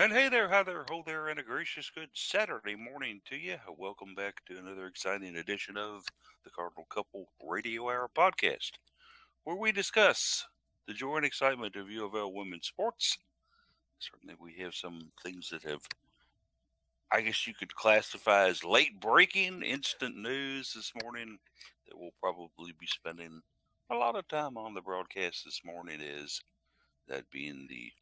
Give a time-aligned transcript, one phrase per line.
[0.00, 3.58] And hey there, hi there, ho there, and a gracious good Saturday morning to you.
[3.76, 6.06] Welcome back to another exciting edition of
[6.42, 8.70] the Cardinal Couple Radio Hour podcast,
[9.44, 10.46] where we discuss
[10.88, 13.18] the joy and excitement of U of L women's sports.
[13.98, 15.82] Certainly, we have some things that have,
[17.12, 21.38] I guess you could classify as late breaking, instant news this morning
[21.86, 23.42] that we'll probably be spending
[23.90, 26.40] a lot of time on the broadcast this morning, is
[27.06, 27.92] that being the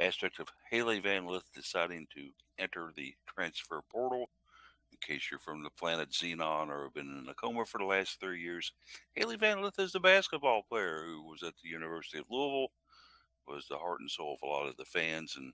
[0.00, 4.30] aspect of Hailey Van Lith deciding to enter the transfer portal.
[4.92, 7.84] In case you're from the planet Xenon or have been in a coma for the
[7.84, 8.72] last three years,
[9.14, 12.72] Hailey Van Lith is the basketball player who was at the University of Louisville,
[13.46, 15.52] was the heart and soul of a lot of the fans and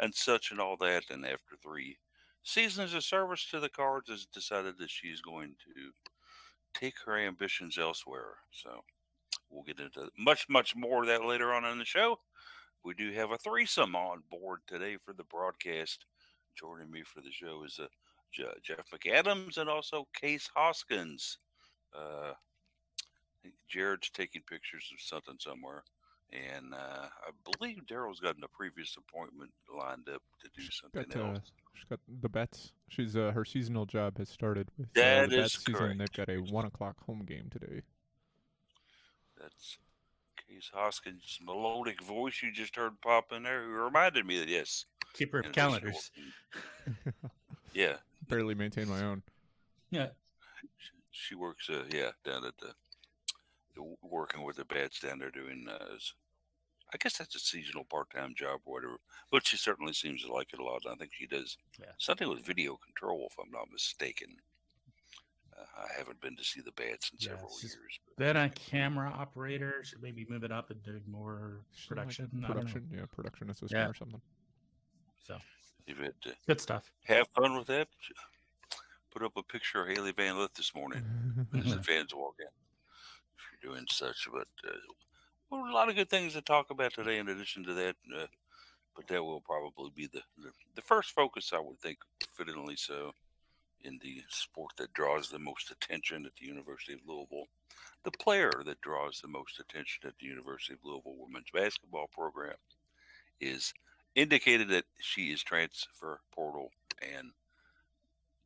[0.00, 1.04] and such and all that.
[1.10, 1.98] And after three
[2.42, 5.90] seasons of service to the Cards, has decided that she's going to
[6.78, 8.34] take her ambitions elsewhere.
[8.50, 8.82] So
[9.48, 12.18] we'll get into much, much more of that later on in the show.
[12.84, 16.06] We do have a threesome on board today for the broadcast.
[16.54, 17.86] Joining me for the show is uh,
[18.62, 21.38] Jeff McAdams and also Case Hoskins.
[21.94, 22.32] Uh,
[23.68, 25.84] Jared's taking pictures of something somewhere.
[26.32, 31.04] And uh, I believe Daryl's gotten a previous appointment lined up to do she's something
[31.10, 31.52] got, uh, else.
[31.74, 32.72] she's got the bets.
[32.88, 36.12] She's uh, her seasonal job has started with uh, That the is season, and they've
[36.12, 37.82] got a one o'clock home game today.
[39.38, 39.76] That's
[40.52, 44.84] Case Hoskins' melodic voice you just heard pop in there, who reminded me that yes,
[45.14, 46.10] Keeper in of calendars.
[47.72, 47.96] yeah,
[48.28, 49.22] Barely maintain my own.
[49.90, 50.08] Yeah.
[50.78, 51.68] she, she works.
[51.70, 52.72] Uh, yeah, down at the,
[53.76, 55.66] the working with the bats down there doing.
[55.68, 56.14] Uh, s-
[56.94, 58.96] I guess that's a seasonal part-time job or whatever.
[59.30, 60.82] But she certainly seems to like it a lot.
[60.90, 61.86] I think she does Yeah.
[61.98, 64.36] something with video control, if I'm not mistaken.
[65.62, 68.00] Uh, I haven't been to see the bats in Yeah, several years.
[68.06, 71.98] But Then a camera operator should maybe move it up and do more She's like
[71.98, 72.24] production.
[72.24, 72.54] I don't know.
[72.54, 73.88] production, yeah, production assistant Yeah.
[73.88, 74.20] or something.
[75.26, 75.36] So
[75.86, 76.90] you've had to good stuff.
[77.04, 77.88] have fun with that.
[79.12, 81.04] Put up a picture of Hailey Van Lith this morning.
[81.56, 82.46] as the fans walk in.
[83.36, 84.76] If you're doing such, but uh,
[85.50, 87.18] well, a lot of good things to talk about today.
[87.18, 88.26] In addition to that, uh,
[88.96, 91.98] but that will probably be the, the the first focus, I would think,
[92.34, 93.12] fittingly so,
[93.84, 97.48] in the sport that draws the most attention at the University of Louisville,
[98.04, 102.56] the player that draws the most attention at the University of Louisville women's basketball program
[103.40, 103.72] is
[104.14, 106.70] indicated that she is transfer portal
[107.16, 107.30] and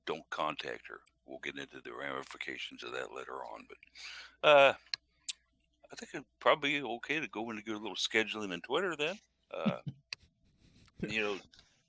[0.06, 1.00] don't contact her.
[1.26, 3.66] We'll get into the ramifications of that later on.
[3.68, 4.72] But uh,
[5.92, 9.18] I think it'd probably be okay to go into a little scheduling and Twitter then.
[9.52, 9.78] Uh,
[11.08, 11.36] you know,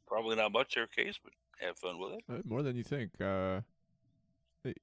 [0.08, 2.24] probably not much their case, but have fun with it.
[2.30, 3.20] Uh, more than you think.
[3.22, 3.62] Uh,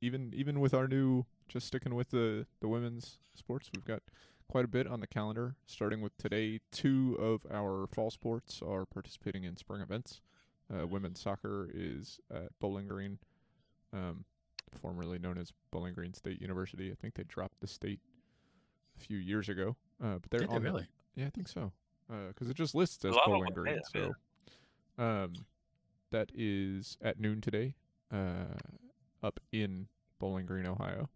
[0.00, 4.02] even even with our new, just sticking with the the women's sports, we've got
[4.48, 5.56] quite a bit on the calendar.
[5.66, 10.20] Starting with today, two of our fall sports are participating in spring events.
[10.72, 13.18] Uh, women's soccer is at Bowling Green,
[13.92, 14.24] um,
[14.80, 16.90] formerly known as Bowling Green State University.
[16.90, 18.00] I think they dropped the state
[18.96, 20.86] a few years ago, uh, but they're Did they on the- really?
[21.16, 21.72] yeah, I think so.
[22.08, 23.74] Because it just lists as Bowling Green.
[23.74, 24.14] have, So,
[25.02, 25.32] um,
[26.14, 27.74] that is at noon today,
[28.12, 28.54] uh,
[29.20, 29.88] up in
[30.20, 31.10] Bowling Green, Ohio.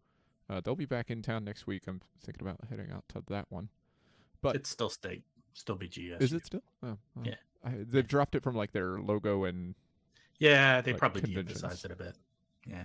[0.50, 1.84] Uh, they'll be back in town next week.
[1.86, 3.68] I'm thinking about heading out to that one.
[4.42, 5.22] But it's still state,
[5.52, 6.20] still BGS.
[6.20, 6.62] is it still?
[6.82, 7.34] Oh, Yeah.
[7.64, 9.74] I, they've dropped it from like their logo and
[10.38, 12.16] Yeah, they like, probably de-emphasized it a bit.
[12.66, 12.84] Yeah.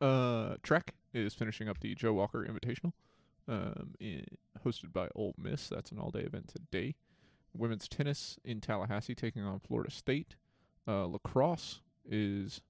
[0.00, 2.92] Uh, Trek is finishing up the Joe Walker Invitational,
[3.48, 4.24] um, in,
[4.64, 5.68] hosted by Ole Miss.
[5.68, 6.94] That's an all-day event today.
[7.56, 10.36] Women's tennis in Tallahassee taking on Florida State.
[10.88, 12.62] Uh, lacrosse is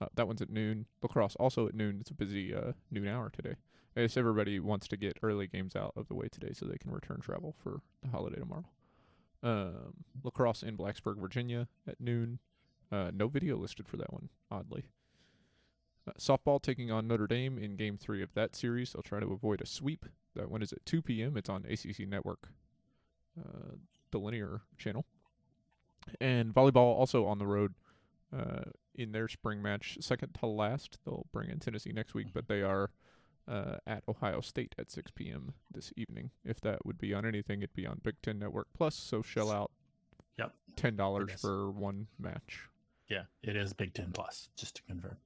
[0.00, 0.86] uh, that one's at noon.
[1.00, 1.98] Lacrosse also at noon.
[2.00, 3.54] It's a busy uh, noon hour today.
[3.96, 6.76] I guess everybody wants to get early games out of the way today so they
[6.76, 8.66] can return travel for the holiday tomorrow.
[9.42, 12.40] Um, lacrosse in Blacksburg, Virginia at noon.
[12.90, 14.86] Uh, no video listed for that one, oddly.
[16.06, 18.92] Uh, softball taking on Notre Dame in game three of that series.
[18.92, 20.04] They'll try to avoid a sweep.
[20.34, 21.36] That one is at 2 p.m.
[21.36, 22.48] It's on ACC Network,
[23.38, 23.76] uh,
[24.10, 25.06] the linear channel.
[26.20, 27.74] And volleyball also on the road
[28.36, 28.62] uh,
[28.94, 30.98] in their spring match, second to last.
[31.04, 32.90] They'll bring in Tennessee next week, but they are
[33.48, 35.54] uh, at Ohio State at 6 p.m.
[35.72, 36.30] this evening.
[36.44, 38.94] If that would be on anything, it'd be on Big Ten Network Plus.
[38.94, 39.70] So shell out
[40.38, 40.52] Yep.
[40.76, 41.40] ten dollars Yes.
[41.40, 42.68] for one match.
[43.08, 45.16] Yeah, it is Big Ten plus, just to confirm.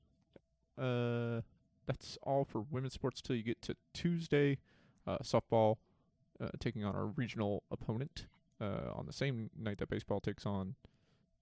[0.78, 1.40] Uh,
[1.86, 4.58] that's all for women's sports till you get to Tuesday.
[5.06, 5.76] Uh, softball
[6.40, 8.26] uh, taking on our regional opponent
[8.60, 10.74] uh, on the same night that baseball takes on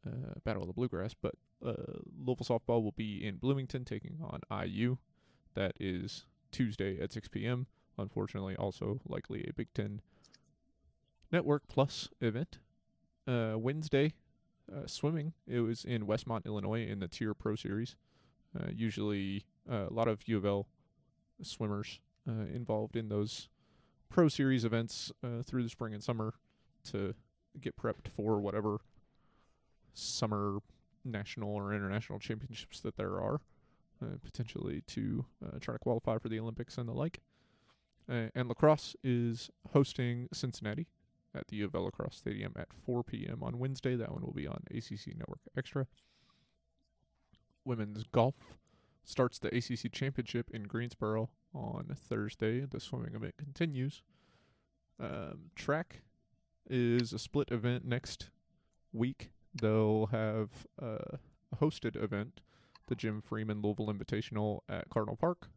[0.06, 1.14] uh, Battle of the Bluegrass.
[1.14, 1.34] But
[1.64, 1.74] uh,
[2.24, 4.98] Louisville softball will be in Bloomington taking on IU.
[5.54, 7.66] That is Tuesday at 6 p.m.
[7.98, 10.00] Unfortunately, also likely a Big Ten
[11.32, 12.58] Network Plus event.
[13.26, 14.14] Uh, Wednesday,
[14.74, 17.96] uh, swimming, it was in Westmont, Illinois, in the TYR Pro Series.
[18.58, 20.66] Uh, usually, uh, a lot of U of L
[21.42, 23.48] swimmers uh, involved in those
[24.08, 26.34] Pro Series events uh, through the spring and summer
[26.92, 27.14] to
[27.60, 28.78] get prepped for whatever
[29.94, 30.58] summer
[31.04, 33.40] national or international championships that there are,
[34.02, 37.20] uh, potentially to uh, try to qualify for the Olympics and the like.
[38.10, 40.86] Uh, and lacrosse is hosting Cincinnati
[41.34, 43.42] at the U of L Lacrosse Stadium at 4 p.m.
[43.42, 43.96] on Wednesday.
[43.96, 45.86] That one will be on ACC Network Extra.
[47.64, 48.34] Women's golf
[49.04, 52.60] starts the ACC Championship in Greensboro on Thursday.
[52.60, 54.02] The swimming event continues.
[55.00, 56.02] Um, track
[56.70, 58.30] is a split event next
[58.92, 59.30] week.
[59.54, 60.50] They'll have
[60.80, 61.16] uh,
[61.52, 62.40] a hosted event,
[62.86, 65.48] the Jim Freeman Louisville Invitational at Cardinal Park,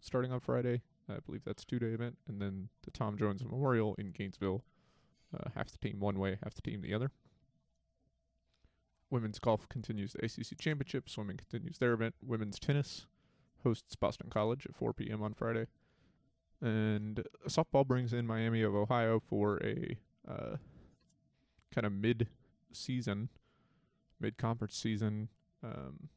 [0.00, 0.82] starting on Friday.
[1.08, 2.18] I believe that's a two day event.
[2.26, 4.64] And then the Tom Jones Memorial in Gainesville.
[5.36, 7.10] Uh, half the team one way, half the team the other.
[9.10, 11.08] Women's golf continues the ACC Championship.
[11.08, 12.14] Swimming continues their event.
[12.24, 13.06] Women's tennis
[13.62, 15.22] hosts Boston College at 4 p.m.
[15.22, 15.66] on Friday.
[16.60, 20.56] And softball brings in Miami of Ohio for a uh,
[21.72, 22.28] kind of mid
[22.72, 23.28] season,
[24.20, 25.28] mid conference season,
[25.62, 26.08] um,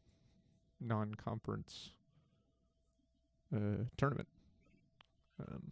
[0.79, 1.91] non conference
[3.55, 4.27] uh, tournament.
[5.39, 5.71] Um,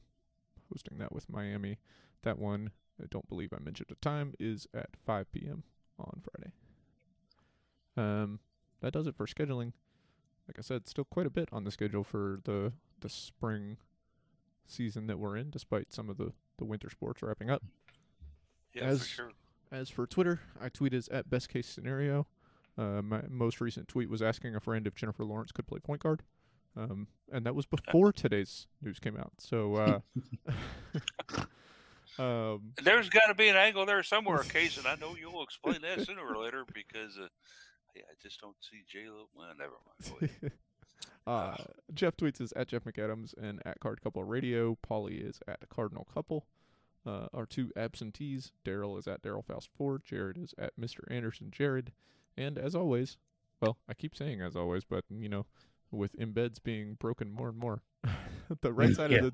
[0.72, 1.78] hosting that with Miami.
[2.24, 2.72] That one,
[3.02, 5.64] I don't believe I mentioned the time, is at 5 p.m.
[5.98, 6.52] on Friday.
[7.98, 8.40] Um,
[8.82, 9.74] that does it for scheduling.
[10.48, 13.78] Like I said, still quite a bit on the schedule for the the spring
[14.66, 17.64] season that we're in, despite some of the the winter sports wrapping up.
[18.74, 19.32] Yeah, As- for sure.
[19.72, 22.26] As for Twitter, I tweet is at best case scenario.
[22.76, 26.02] Uh, my most recent tweet was asking a friend if Jennifer Lawrence could play point
[26.02, 26.24] guard,
[26.76, 29.34] um, and that was before today's news came out.
[29.38, 31.42] So, uh,
[32.22, 35.82] um, There's got to be an angle there somewhere, Case, and I know you'll explain
[35.82, 37.28] that sooner or later because uh,
[37.96, 39.28] yeah, I just don't see J Lo.
[39.36, 39.74] Well, never
[40.42, 40.52] mind.
[41.28, 41.56] Uh,
[41.94, 44.78] Jeff tweets is at Jeff McAdams and at Card Couple Radio.
[44.82, 46.48] Polly is at Cardinal Couple.
[47.06, 50.04] Uh, our two absentees, Daryl is at Daryl Faust Ford.
[50.06, 51.00] Jared is at Mr.
[51.10, 51.92] Anderson Jared.
[52.38, 53.18] And as always,
[53.62, 55.46] well, I keep saying as always, but you know,
[55.92, 57.82] with embeds being broken more and more,
[58.62, 59.18] the right side Yeah.
[59.20, 59.34] of the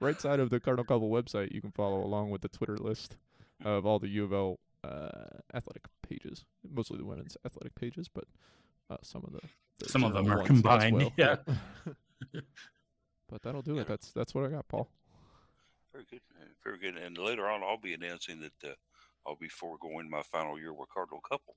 [0.00, 3.16] right side of the Cardinal Couple website, you can follow along with the Twitter list
[3.64, 8.24] of all the U of L uh, athletic pages, mostly the women's athletic pages, but
[8.90, 9.40] uh, some of the,
[9.78, 11.12] the Some of them are combined, well.
[11.16, 11.36] yeah.
[13.28, 13.80] but that'll do Yeah.
[13.82, 13.88] it.
[13.88, 14.88] That's that's what I got, Paul.
[15.96, 16.20] Very good,
[16.62, 16.96] very good.
[17.02, 18.74] And later on, I'll be announcing that uh,
[19.26, 21.56] I'll be foregoing my final year with Cardinal Couple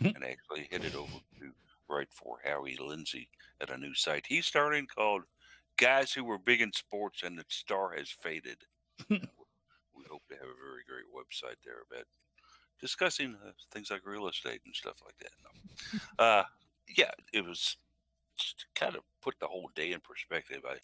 [0.00, 0.08] Hmm.
[0.14, 1.52] and actually headed over to
[1.88, 3.28] write for Howie Lindsay
[3.60, 5.24] at a new site he's starting called
[5.76, 8.56] Guys Who Were Big in Sports and the Star Has Faded.
[9.10, 9.18] we
[10.08, 12.06] hope to have a very great website there about
[12.80, 15.32] discussing uh, things like real estate and stuff like that.
[15.44, 16.00] No.
[16.24, 16.44] uh,
[16.88, 17.76] yeah, it was
[18.38, 20.62] to kind of put the whole day in perspective.
[20.66, 20.76] I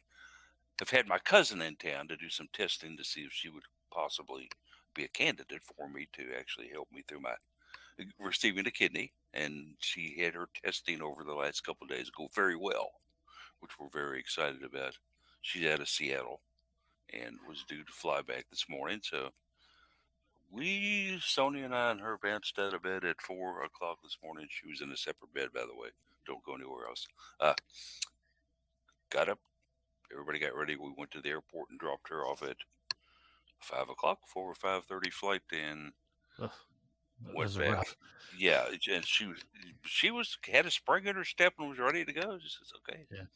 [0.81, 3.65] have had my cousin in town to do some testing to see if she would
[3.93, 4.49] possibly
[4.95, 7.35] be a candidate for me to actually help me through my
[8.19, 9.13] receiving a kidney.
[9.35, 12.91] And she had her testing over the last couple days go very well,
[13.61, 14.97] which we're very excited about.
[15.43, 16.41] She's out of Seattle
[17.13, 19.01] and was due to fly back this morning.
[19.03, 19.31] So
[20.51, 24.47] we, Sonia and I, and her bounced out of bed at four o'clock this morning.
[24.49, 25.89] She was in a separate bed, by the way.
[26.27, 27.07] Don't go anywhere else.
[27.41, 27.55] Uh,
[29.11, 29.39] got up.
[30.13, 30.77] Everybody got ready.
[30.77, 32.57] We went to the airport and dropped her off at
[33.61, 35.93] five o'clock, four or five thirty flight, and
[36.39, 36.51] Ugh,
[37.21, 37.79] went back.
[37.79, 37.97] rough.
[38.31, 39.45] Yeah, and she was
[39.85, 42.39] she was had a spring in her step and was ready to go.
[42.39, 43.27] She says, "Okay, Yeah.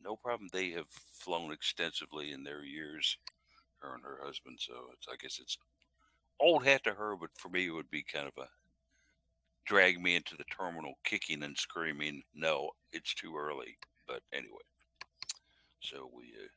[0.00, 3.18] no problem." They have flown extensively in their years,
[3.80, 4.60] her and her husband.
[4.60, 5.58] So it's I guess it's
[6.40, 8.48] old hat to her, but for me it would be kind of a
[9.66, 12.22] drag me into the terminal, kicking and screaming.
[12.34, 13.76] No, it's too early.
[14.06, 14.62] But anyway,
[15.84, 16.48] so we uh,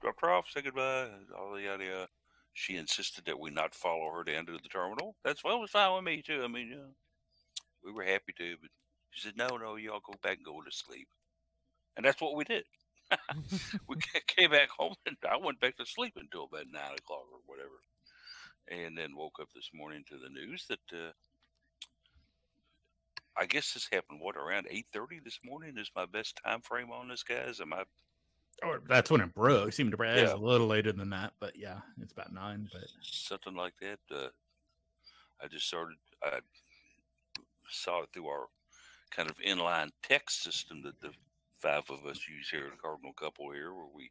[0.00, 2.08] dropped her off, said goodbye, all the yada yada.
[2.54, 5.16] She insisted that we not follow her to the terminal.
[5.24, 6.42] That's it was fine with me too.
[6.44, 6.74] I mean,
[7.84, 8.70] we were happy to, but
[9.10, 11.08] she said, "No, no, y'all go back and go to sleep,"
[11.96, 12.64] and that's what we did.
[13.88, 17.40] we came back home, and I went back to sleep until about nine o'clock or
[17.46, 17.82] whatever,
[18.70, 21.12] and then woke up this morning to the news that uh,
[23.36, 24.20] I guess this happened.
[24.20, 27.60] What around eight thirty this morning is my best time frame on this, guys.
[27.60, 27.82] Am I
[28.62, 29.68] Or that's when it broke.
[29.68, 30.16] It seemed to break.
[30.16, 30.36] It was Yeah.
[30.36, 32.68] a little later than that, but yeah, it's about nine.
[32.72, 33.98] But something like that.
[34.10, 34.28] Uh,
[35.42, 35.96] I just started.
[36.22, 36.40] I
[37.68, 38.46] saw it through our
[39.10, 41.10] kind of inline text system that the
[41.58, 44.10] five of us use here at Cardinal Couple here, where we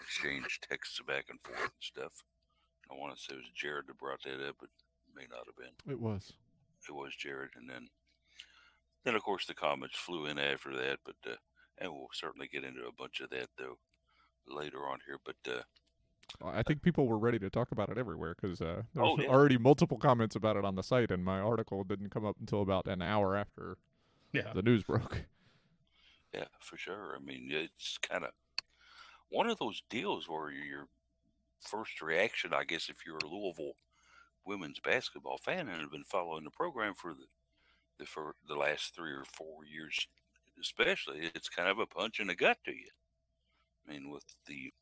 [0.00, 2.22] exchange texts back and forth and stuff.
[2.90, 4.68] I want to say it was Jared that brought that up, but
[5.08, 5.92] it may not have been.
[5.92, 6.32] It was.
[6.88, 7.88] it was Jared, and then
[9.04, 10.98] then of course the comments flew in after that.
[11.04, 11.36] But uh,
[11.78, 13.78] and we'll certainly get into a bunch of that though
[14.46, 15.18] later on here.
[15.24, 15.62] But uh,
[16.44, 19.24] I think people were ready to talk about it everywhere because uh, there Oh, was
[19.24, 19.30] yeah.
[19.30, 22.62] already multiple comments about it on the site, and my article didn't come up until
[22.62, 23.76] about an hour after
[24.32, 24.52] Yeah.
[24.52, 25.22] the news broke.
[26.34, 27.14] yeah, for sure.
[27.16, 28.30] I mean, it's kind of
[29.28, 30.88] one of those deals where your
[31.60, 33.74] first reaction, I guess, if you're a Louisville
[34.44, 37.26] women's basketball fan and have been following the program for the
[37.98, 40.08] the for the last three or four years,
[40.60, 42.88] especially, it's kind of a punch in the gut to you.
[43.86, 44.72] I mean, with the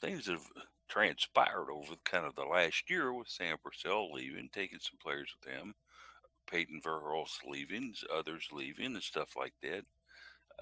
[0.00, 0.48] things that have
[0.88, 5.54] transpired over kind of the last year with Sam Purcell leaving, taking some players with
[5.54, 5.74] him,
[6.50, 9.84] Peyton Verhulst leaving, others leaving, and stuff like that.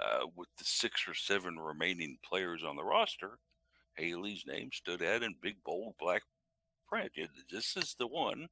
[0.00, 3.38] Uh, with the six or seven remaining players on the roster,
[3.96, 6.22] Hailey's name stood out in big, bold black
[6.88, 7.10] print.
[7.50, 8.46] This is the one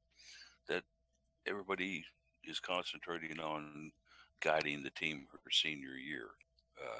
[0.67, 0.83] that
[1.47, 2.03] everybody
[2.43, 3.91] is concentrating on
[4.41, 6.27] guiding the team her senior year.
[6.79, 6.99] Uh,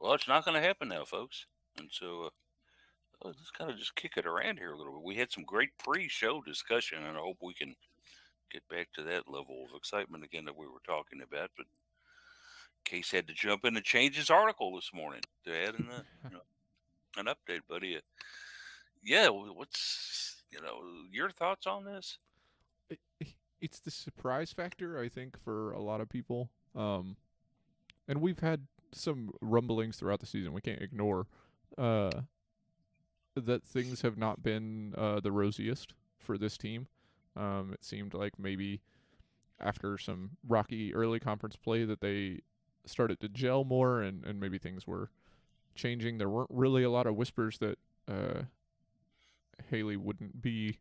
[0.00, 1.46] well, it's not going to happen now, folks.
[1.78, 2.26] And so uh,
[3.24, 5.02] uh, let's kind of just kick it around here a little bit.
[5.02, 7.74] We had some great pre-show discussion, and I hope we can
[8.50, 11.50] get back to that level of excitement again that we were talking about.
[11.56, 11.66] But
[12.84, 16.04] Case had to jump in and change his article this morning to add in a,
[16.24, 16.42] you know,
[17.16, 17.96] an update, buddy.
[17.96, 18.00] Uh,
[19.04, 20.80] yeah, what's you know
[21.12, 22.18] your thoughts on this?
[23.60, 26.50] It- it's the surprise factor I think for a lot of people.
[26.74, 27.16] Um,
[28.06, 30.52] and we've had some rumblings throughout the season.
[30.52, 31.26] We can't ignore
[31.76, 32.10] uh,
[33.34, 36.86] that things have not been uh, the rosiest for this team.
[37.36, 38.80] Um, it seemed like maybe
[39.60, 42.40] after some rocky early conference play that they
[42.86, 45.10] started to gel more, and, and maybe things were
[45.74, 46.18] changing.
[46.18, 48.42] There weren't really a lot of whispers that uh,
[49.70, 50.78] Hailey wouldn't be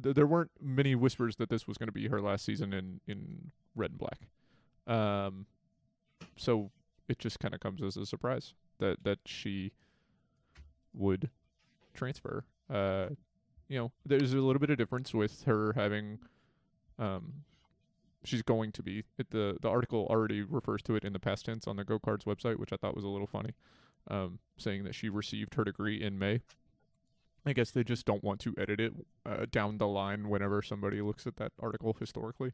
[0.00, 3.00] th- there weren't many whispers that this was going to be her last season in
[3.06, 4.28] in red and black.
[4.86, 5.46] Um,
[6.36, 6.70] so
[7.08, 9.72] it just kind of comes as a surprise that that she
[10.94, 11.30] would
[11.94, 12.44] transfer.
[12.70, 13.08] Uh,
[13.68, 16.18] you know, there's a little bit of difference with her having.
[16.98, 17.44] Um,
[18.24, 19.04] she's going to be.
[19.18, 21.98] It, the The article already refers to it in the past tense on the Go
[21.98, 23.54] Cards website, which I thought was a little funny,
[24.10, 26.40] um, saying that she received her degree in May.
[27.44, 28.92] I guess they just don't want to edit it
[29.26, 32.52] uh, down the line whenever somebody looks at that article historically.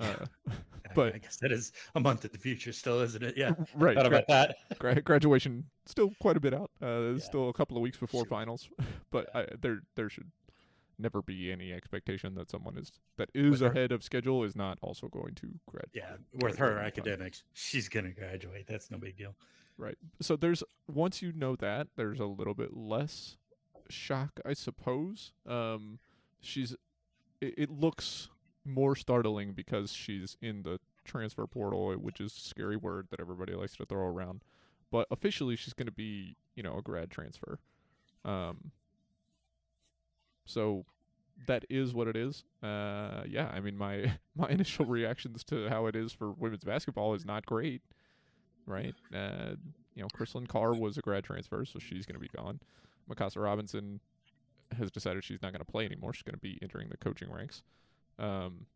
[0.00, 0.14] Uh,
[0.94, 3.36] but- I guess that is a month in the future, still, isn't it?
[3.36, 3.52] Yeah.
[3.76, 4.56] right, Thought gra- about that.
[4.78, 6.70] gra- graduation still quite a bit out.
[6.82, 7.18] Uh, Yeah.
[7.18, 8.28] still a couple of weeks before Sure.
[8.28, 8.68] finals,
[9.12, 10.30] but I, there there should
[10.98, 14.54] never be any expectation that someone is that is With her- ahead of schedule is
[14.56, 15.86] not also going to grad.
[15.92, 16.16] Yeah.
[16.40, 16.86] With her on time.
[16.86, 18.66] academics, she's going to graduate.
[18.66, 19.36] That's no big deal.
[19.78, 19.98] Right.
[20.20, 23.36] So there's once you know that, there's a little bit less
[23.94, 25.32] shock, I suppose.
[25.46, 25.98] Um,
[26.40, 26.72] she's
[27.40, 28.28] it, it looks
[28.64, 33.20] more startling because she's in the transfer portal, uh, which is a scary word that
[33.20, 34.42] everybody likes to throw around.
[34.90, 37.58] But officially, she's going to be, you know, a grad transfer.
[38.24, 38.72] Um.
[40.46, 40.84] So
[41.46, 42.44] that is what it is.
[42.62, 43.50] Uh, yeah.
[43.52, 47.46] I mean, my my initial reactions to how it is for women's basketball is not
[47.46, 47.82] great
[48.66, 48.94] right?
[49.14, 49.54] Uh,
[49.94, 52.60] you know, Chrislyn Carr was a grad transfer, so she's going to be gone.
[53.10, 54.00] Mykasa Robinson
[54.76, 56.12] has decided she's not going to play anymore.
[56.12, 57.62] She's going to be entering the coaching ranks.
[58.18, 58.66] Um,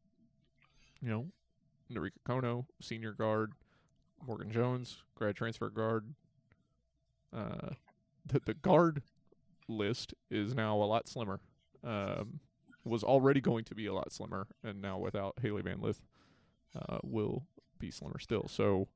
[1.01, 1.27] you know,
[1.93, 3.53] Norika Konno, senior guard.
[4.27, 6.15] Morgan Jones, grad transfer guard.
[7.33, 7.71] Uh,
[8.27, 9.03] the the guard
[9.69, 11.41] list is now a lot slimmer.
[11.85, 12.41] Um,
[12.85, 16.01] was already going to be a lot slimmer, and now without Hailey Van Lith,
[16.75, 17.45] uh, will
[17.79, 18.49] be slimmer still.
[18.49, 18.89] So,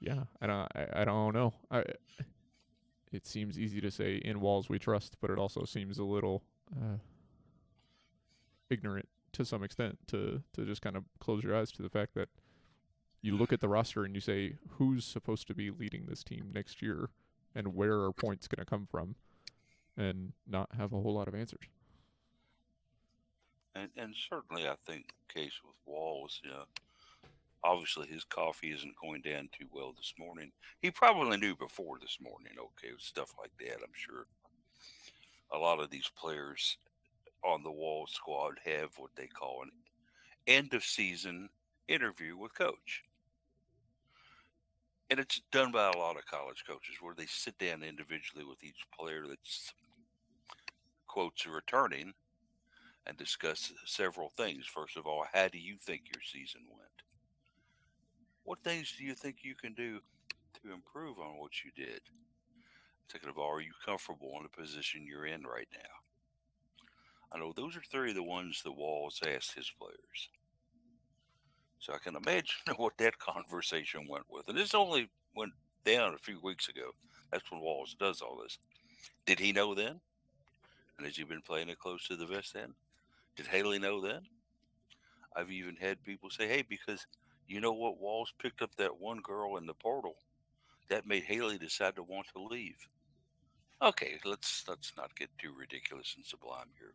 [0.00, 1.54] yeah, I don't, I, I don't know.
[1.70, 1.84] I,
[3.12, 6.42] it seems easy to say in Walz we trust, but it also seems a little
[6.76, 6.98] uh,
[8.68, 12.14] ignorant to some extent to to just kind of close your eyes to the fact
[12.14, 12.28] that
[13.22, 16.50] you look at the roster and you say who's supposed to be leading this team
[16.54, 17.10] next year
[17.54, 19.14] and where are points going to come from
[19.96, 21.68] and not have a whole lot of answers.
[23.74, 26.64] And and certainly, I think the case with Walz, know,
[27.64, 30.50] obviously his coffee isn't going down too well this morning.
[30.80, 32.52] He probably knew before this morning.
[32.58, 34.26] Okay, stuff like that, I'm sure.
[35.52, 36.76] A lot of these players
[37.44, 39.70] on the Wall squad have what they call an
[40.46, 41.48] end of season
[41.88, 43.02] interview with coach.
[45.10, 48.62] And it's done by a lot of college coaches where they sit down individually with
[48.62, 49.72] each player that's
[51.08, 52.12] quotes returning
[53.06, 54.66] and discuss several things.
[54.66, 56.89] First of all, how do you think your season went?
[58.44, 60.00] What things do you think you can do
[60.62, 62.00] to improve on what you did?
[63.10, 65.90] Second of all, are you comfortable in the position you're in right now?
[67.32, 70.30] I know those are three of the ones that Walz asked his players.
[71.78, 74.48] So I can imagine what that conversation went with.
[74.48, 75.52] And this only went
[75.84, 76.90] down a few weeks ago.
[77.32, 78.58] That's when Walz does all this.
[79.26, 80.00] Did he know then?
[80.96, 82.74] And has he been playing it close to the vest then?
[83.36, 84.22] Did Hailey know then?
[85.34, 87.06] I've even had people say, hey, because
[87.50, 88.00] you know what?
[88.00, 90.16] Walz picked up that one girl in the portal.
[90.88, 92.76] That made Hailey decide to want to leave.
[93.82, 96.92] Okay, let's let's not get too ridiculous and sublime here.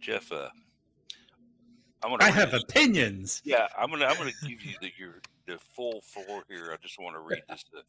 [0.00, 0.48] Jeff, uh,
[2.02, 3.42] I'm gonna I have this- opinions.
[3.44, 6.70] yeah, I'm gonna I'm gonna give you the your the full floor here.
[6.72, 7.80] I just want to read this uh,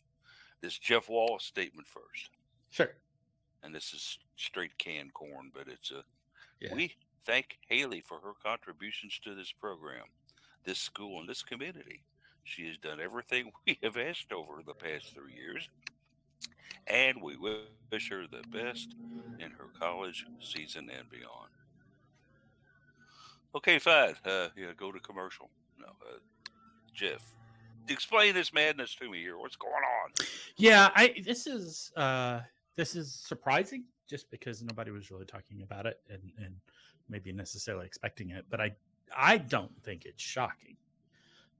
[0.62, 2.29] this Jeff Walz statement first,
[2.69, 2.91] Sure.
[3.63, 6.03] and this is straight canned corn, but it's a
[6.59, 6.74] Yeah.
[6.74, 6.95] we
[7.25, 10.05] thank Hailey for her contributions to this program,
[10.69, 12.03] this school, and this community.
[12.43, 15.67] She has done everything we have asked over the past three years,
[16.85, 18.95] and we wish her the best
[19.39, 21.49] in her college season and beyond.
[23.55, 24.13] Okay, fine.
[24.23, 25.49] Uh, yeah, go to commercial.
[25.79, 26.19] No, uh,
[26.93, 27.23] Jeff,
[27.88, 29.39] explain this madness to me here.
[29.39, 30.11] What's going on?
[30.55, 32.41] Yeah, I this is uh
[32.75, 36.53] this is surprising just because nobody was really talking about it and and
[37.09, 38.75] maybe necessarily expecting it, but I
[39.15, 40.77] I don't think it's shocking.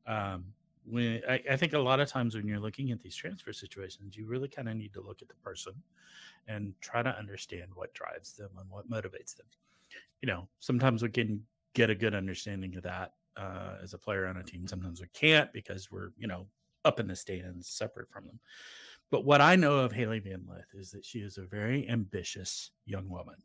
[0.08, 0.46] Um
[0.86, 4.18] when I, I think a lot of times when you're looking at these transfer situations,
[4.18, 5.74] you really kind of need to look at the person
[6.48, 9.46] and try to understand what drives them and what motivates them.
[10.22, 14.26] You know, sometimes we can get a good understanding of that uh, as a player
[14.26, 14.68] on a team.
[14.68, 16.48] Sometimes we can't because we're, you know,
[16.86, 18.40] up in the stands separate from them.
[19.12, 22.72] But what I know of Hailey Van Lith is that she is a very ambitious
[22.86, 23.36] young woman.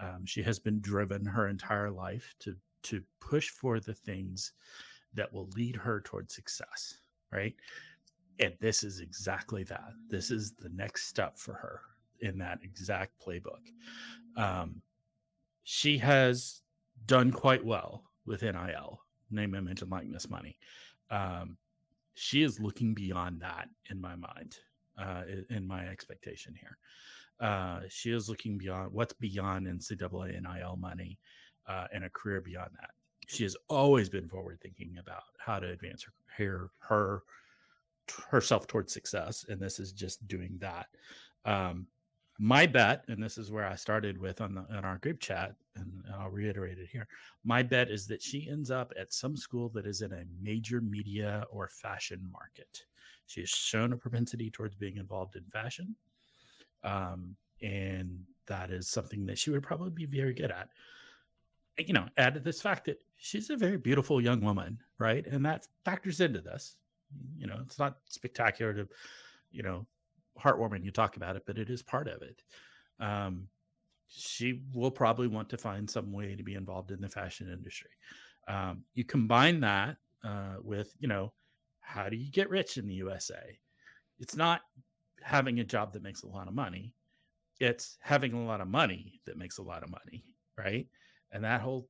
[0.00, 4.52] Um, she has been driven her entire life to to push for the things
[5.14, 6.98] that will lead her towards success,
[7.32, 7.54] right?
[8.40, 9.92] And this is exactly that.
[10.08, 11.80] This is the next step for her
[12.20, 13.62] in that exact playbook.
[14.36, 14.82] Um,
[15.62, 16.62] she has
[17.06, 19.00] done quite well with NIL,
[19.30, 20.58] name, image, and likeness money.
[21.10, 21.56] Um,
[22.14, 24.58] she is looking beyond that in my mind,
[24.98, 26.78] uh, in my expectation here.
[27.40, 31.18] Uh, she is looking beyond what's beyond NCAA NIL money
[31.66, 32.90] uh, and a career beyond that.
[33.26, 37.22] She has always been forward thinking about how to advance her, her, her
[38.28, 40.86] herself towards success, and this is just doing that.
[41.44, 41.86] Um,
[42.38, 45.54] my bet, and this is where I started with on the on our group chat,
[45.76, 47.06] and I'll reiterate it here.
[47.44, 50.80] My bet is that she ends up at some school that is in a major
[50.80, 52.84] media or fashion market.
[53.26, 55.94] She has shown a propensity towards being involved in fashion,
[56.82, 60.68] um, and that is something that she would probably be very good at.
[61.78, 65.26] You know, add to this fact that she's a very beautiful young woman, right?
[65.26, 66.76] And that factors into this.
[67.36, 68.88] You know, it's not spectacular to,
[69.50, 69.86] you know,
[70.38, 72.42] heartwarming you talk about it, but it is part of it.
[73.00, 73.48] Um,
[74.08, 77.90] she will probably want to find some way to be involved in the fashion industry.
[78.46, 81.32] Um, you combine that uh, with, you know,
[81.80, 83.58] how do you get rich in the USA?
[84.18, 84.62] It's not
[85.22, 86.94] having a job that makes a lot of money,
[87.60, 90.24] it's having a lot of money that makes a lot of money,
[90.58, 90.86] right?
[91.32, 91.88] And that whole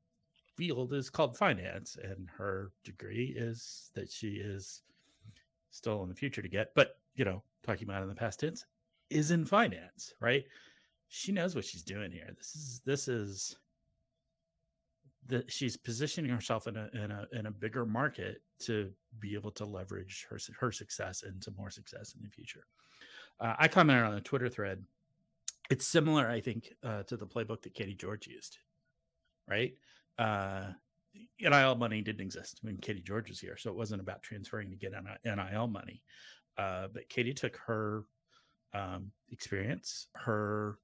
[0.57, 4.83] field is called finance, and her degree is that she is
[5.71, 8.65] still in the future to get, but you know, talking about in the past tense,
[9.11, 10.45] is in finance, right?
[11.09, 12.31] She knows what she's doing here.
[12.37, 13.57] This is this is
[15.27, 19.51] that she's positioning herself in a in a in a bigger market to be able
[19.53, 22.67] to leverage her her success into more success in the future.
[23.41, 24.85] Uh, I commented on a Twitter thread.
[25.71, 28.59] It's similar, I think, uh, to the playbook that Katie George used,
[29.49, 29.75] right?
[30.19, 30.69] Uh,
[31.41, 34.77] NIL money didn't exist when Katie George was here, so it wasn't about transferring to
[34.77, 34.93] get
[35.25, 36.03] NIL money.
[36.57, 38.05] Uh, but Katie took her
[38.73, 40.79] um, experience, her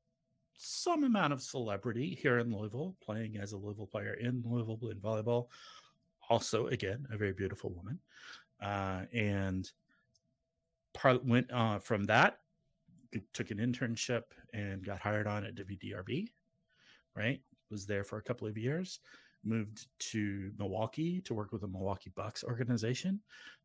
[0.54, 4.98] some amount of celebrity here in Louisville, playing as a Louisville player in Louisville in
[4.98, 5.46] volleyball.
[6.28, 7.98] Also, again, a very beautiful woman,
[8.62, 9.68] uh, and
[10.94, 12.38] part went uh, from that.
[13.32, 14.22] Took an internship
[14.54, 16.28] and got hired on at WDRB.
[17.16, 19.00] Right, was there for a couple of years.
[19.42, 23.20] Moved to Milwaukee to work with the Milwaukee Bucks organization,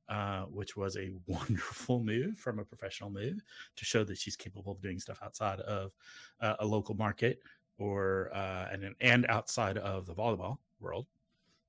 [0.08, 3.41] uh, which was a wonderful move from a professional move
[3.76, 5.91] to show that she's capable of doing stuff outside of
[6.41, 7.39] uh, a local market
[7.78, 11.08] or uh, and and outside of the volleyball world,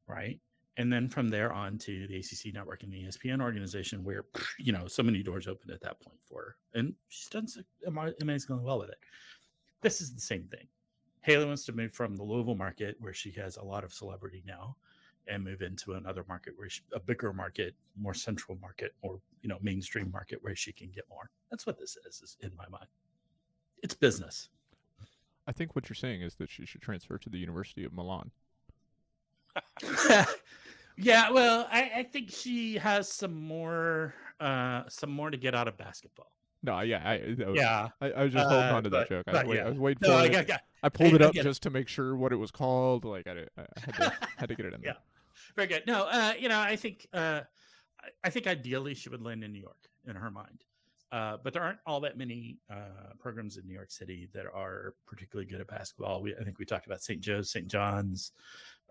[0.07, 0.39] right?
[0.79, 4.25] And then from there on to the ACC network and the ESPN organization, where
[4.59, 7.61] you know so many doors opened at that point for her, and she's done so
[7.87, 8.99] ama- amazingly well with it.
[9.83, 10.69] This is the same thing.
[11.23, 14.43] Hailey wants to move from the Louisville market, where she has a lot of celebrity
[14.47, 14.77] now,
[15.29, 19.49] and move into another market where she, a bigger market, more central market, or you
[19.49, 21.31] know mainstream market where she can get more.
[21.51, 22.87] That's what this is, is in my mind.
[23.83, 24.49] It's business.
[25.47, 28.31] I think what you're saying is that she should transfer to the University of Milan.
[30.97, 35.67] yeah, well, I, I think she has some more uh some more to get out
[35.67, 36.36] of basketball.
[36.67, 37.89] No, yeah, I, was- Yeah.
[38.01, 39.35] I, I was just holding Uh, on to but- that joke.
[39.35, 39.67] I was, wait, yeah.
[39.67, 40.47] I was waiting for I it.
[40.47, 41.49] got I pulled I- it I up get it.
[41.49, 43.05] just to make sure what it was called.
[43.05, 44.93] Like I, did, I had to had to get it in there.
[44.93, 44.99] Yeah.
[45.55, 45.85] very good.
[45.87, 47.41] No, uh, you know, I think uh
[48.01, 50.63] I- I think ideally she would land in New York in her mind.
[51.13, 54.95] Uh, but there aren't all that many uh, programs in New York City that are
[55.07, 56.21] particularly good at basketball.
[56.21, 57.21] We, I think we talked about St.
[57.21, 57.69] Joe's, St.
[57.69, 58.33] John's,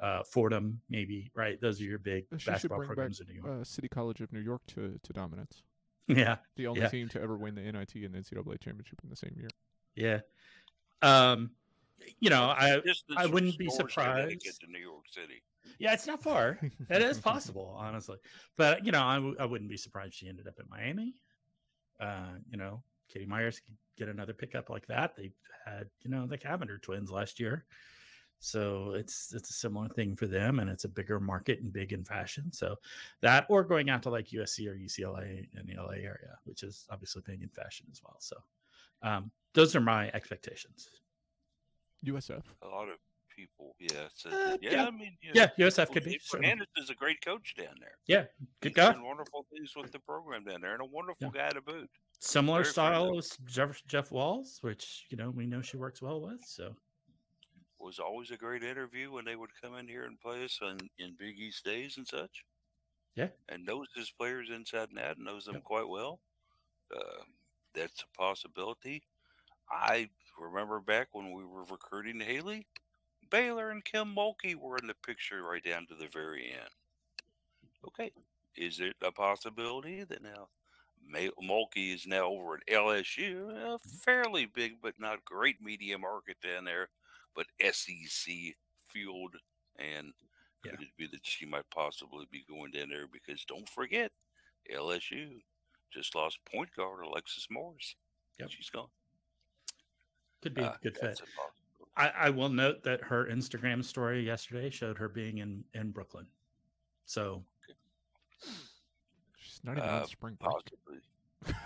[0.01, 1.59] uh, Fordham, maybe right.
[1.59, 3.61] Those are your big She basketball bring back programs in New York.
[3.61, 5.61] uh, City College of New York to, to dominance.
[6.07, 6.89] Yeah, The only Yeah.
[6.89, 9.49] team to ever win the NIT and the NCAA championship in the same year.
[9.95, 10.19] yeah.
[11.01, 11.51] Um,
[12.19, 14.61] you know, I Distance I wouldn't be Storrs, Connecticut surprised.
[14.61, 15.41] to New York City.
[15.79, 16.59] Yeah, it's not far.
[16.89, 18.17] it is possible, honestly.
[18.57, 21.15] But you know, I w- I wouldn't be surprised if she ended up in Miami.
[21.99, 23.61] Uh, you know, Katie Meier could
[23.97, 25.15] get another pickup like that.
[25.15, 25.33] They've
[25.65, 27.65] had, you know, the Cavinder twins last year.
[28.39, 31.93] So it's it's a similar thing for them, and it's a bigger market and big
[31.93, 32.51] in fashion.
[32.51, 32.75] So
[33.21, 36.85] that, or going out to like USC or UCLA in the LA area, which is
[36.91, 38.17] obviously big in fashion as well.
[38.19, 38.35] So
[39.01, 40.89] um, those are my expectations.
[42.05, 42.43] USF.
[42.61, 42.97] A lot of
[43.35, 44.07] people, yeah.
[44.13, 44.85] So, Uh, yeah, yeah.
[44.85, 46.11] I mean, you know, Yeah, USF could be.
[46.11, 46.21] Dave.
[46.21, 47.97] Fernandez is a great coach down there.
[48.05, 48.25] Yeah,
[48.61, 48.91] good He's guy.
[48.91, 51.41] done wonderful things with the program down there, and a wonderful Yeah.
[51.47, 51.89] guy to boot.
[52.19, 53.17] similar Very style friendly.
[53.19, 56.43] as Jeff, Jeff Walz, which you know we know she works well with.
[56.45, 56.75] So
[57.85, 60.89] Was always a great interview when they would come in here and play us in,
[60.97, 62.43] in Big East days and such.
[63.15, 63.27] Yeah.
[63.47, 66.19] and knows his players inside and out, and knows them quite well.
[66.93, 67.23] Uh,
[67.75, 69.03] that's a possibility.
[69.71, 72.65] I remember back when we were recruiting Hailey,
[73.29, 76.69] Baylor and Kim Mulkey were in the picture right down to the very end.
[77.87, 78.11] Okay,
[78.57, 80.49] is it a possibility that now
[81.41, 86.65] Mulkey is now over at LSU, a fairly big but not great media market down
[86.65, 86.89] there,
[87.35, 88.33] but SEC
[88.87, 89.35] fueled,
[89.77, 90.13] and
[90.63, 90.71] Yeah.
[90.71, 94.11] could it be that she might possibly be going down there because don't forget,
[94.71, 95.41] LSU
[95.91, 97.95] just lost point guard Alexis Morris.
[98.39, 98.49] Yep.
[98.51, 98.89] She's gone.
[100.41, 101.01] could be Uh, a good fit.
[101.01, 101.91] that's a possibility.
[101.97, 106.27] I, I will note that her Instagram story yesterday showed her being in in Brooklyn.
[107.05, 107.45] So
[109.37, 110.51] She's not even Uh, on spring break.
[110.51, 111.01] Possibly.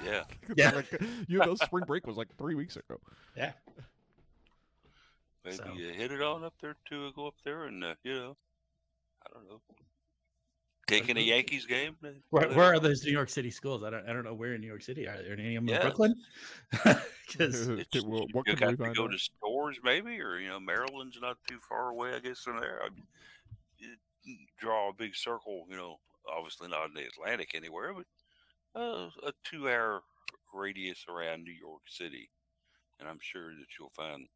[0.04, 0.26] Yeah.
[0.56, 0.72] Yeah.
[0.72, 0.92] like,
[1.28, 3.00] you know, spring break was like three weeks ago.
[3.36, 3.54] yeah,
[5.58, 7.12] Maybe So- you hit it on up there too.
[7.16, 8.36] Go up there and uh, you know,
[9.26, 9.62] I don't know,
[10.88, 11.96] taking a Yankees game.
[12.04, 13.84] uh, where, where are those New York City schools?
[13.84, 15.70] I don't I don't know where in New York City are there any of them
[15.70, 15.76] Yeah.
[15.78, 16.16] in Brooklyn?
[17.30, 19.12] Because Okay, It's, well, what you can got we to go out?
[19.12, 22.14] to Storrs maybe, or you know, Maryland's not too far away.
[22.16, 22.82] I guess from there.
[22.84, 22.88] I,
[24.24, 25.66] you draw a big circle.
[25.70, 26.00] You know,
[26.32, 30.02] obviously not in the Atlantic anywhere, but uh, a two-hour
[30.54, 32.32] radius around New York City,
[33.00, 34.28] and I'm sure that you'll find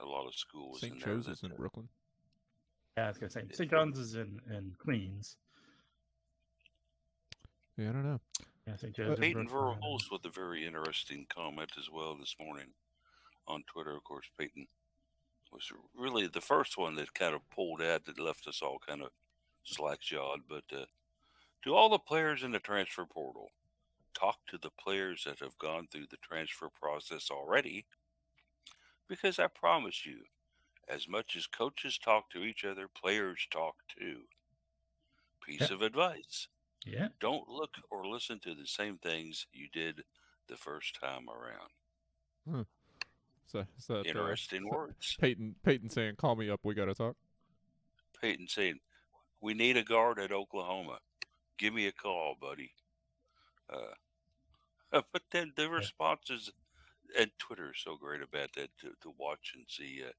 [0.00, 0.94] a lot of schools St.
[0.94, 1.00] in.
[1.00, 1.88] Joe's is in uh, Brooklyn.
[2.96, 3.70] yeah, I was gonna say St.
[3.70, 5.36] John's is in in Queens.
[7.76, 8.20] Yeah, I don't know.
[8.66, 8.94] Yeah, St.
[8.94, 9.16] Joe's.
[9.16, 9.78] in Peyton Brooklyn.
[9.82, 12.68] Verhulst with a very interesting comment as well this morning
[13.46, 13.96] on Twitter.
[13.96, 14.66] Of course, Peyton
[15.52, 19.02] was really the first one that kind of pulled out that left us all kind
[19.02, 19.10] of
[19.64, 20.40] slack jawed.
[20.48, 20.84] But uh,
[21.64, 23.50] to all the players in the transfer portal,
[24.14, 27.86] talk to the players that have gone through the transfer process already.
[29.08, 30.24] Because I promise you,
[30.88, 34.22] as much as coaches talk to each other, players talk too.
[35.42, 35.74] Piece Yeah.
[35.74, 36.48] of advice
[36.84, 40.04] Yeah, don't look or listen to the same things you did
[40.48, 41.70] the first time around.
[43.46, 45.16] So, is that uh, Interesting words.
[45.20, 46.60] Peyton Peyton saying, "Call me up.
[46.64, 47.16] We gotta talk."
[48.20, 48.80] Peyton saying,
[49.40, 51.00] "We need a guard at Oklahoma.
[51.58, 52.74] Give me a call, buddy."
[53.68, 53.94] Uh,
[55.12, 56.50] but then the responses,
[57.18, 60.02] and Twitter is so great about that to, to watch and see.
[60.06, 60.10] Uh,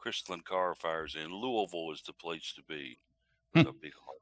[0.00, 2.98] Chrislyn Carr fires in Louisville is the place to be.
[3.54, 3.60] Hmm.
[3.68, 4.18] a big heart.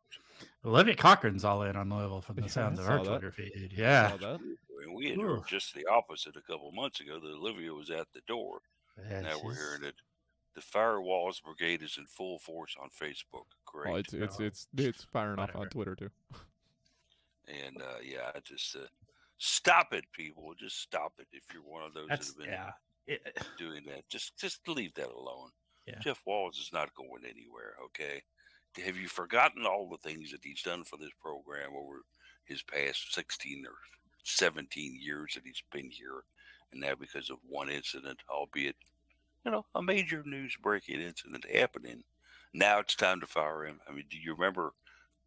[0.65, 3.05] Olivia Cochran's all in on Louisville from the Yeah, sounds I of her.
[3.05, 3.73] Twitter feed.
[3.75, 7.19] Yeah, And we had heard just the opposite a couple months ago.
[7.19, 8.59] That Olivia was at the door.
[9.09, 9.95] Yeah, now we're hearing it.
[10.55, 13.47] The Firewalls Brigade is in full force on Facebook.
[13.65, 13.91] Great.
[13.91, 16.11] Oh, it's it's it's it's firing off on Twitter too.
[17.49, 18.81] And uh, yeah, I just uh,
[19.43, 20.55] stop it, people.
[20.59, 21.27] Just stop it.
[21.33, 23.15] If you're one of those That's that have been yeah.
[23.15, 25.51] It- uh, doing that, just just leave that alone.
[25.87, 25.99] Yeah.
[26.01, 27.75] Jeff Walz is not going anywhere.
[27.87, 28.23] Okay.
[28.85, 32.03] Have you forgotten all the things that he's done for this program over
[32.45, 33.75] his past 16 or
[34.23, 36.23] 17 years that he's been here?
[36.71, 38.77] And now, because of one incident, albeit,
[39.45, 42.05] you know, a major news breaking incident happening,
[42.55, 43.81] now it's time to fire him.
[43.89, 44.73] I mean, do you remember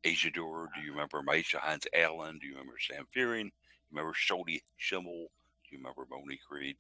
[0.04, 0.70] Asia Durr?
[0.74, 2.40] Do you remember Myisha Hines Allen?
[2.40, 3.52] Do you remember Sam Fuehring?
[3.96, 5.28] You remember Shoni Schimmel?
[5.64, 6.76] Do you remember Monique Reid?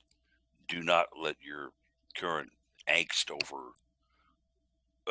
[0.67, 1.69] Do not let your
[2.17, 2.51] current
[2.89, 3.69] angst over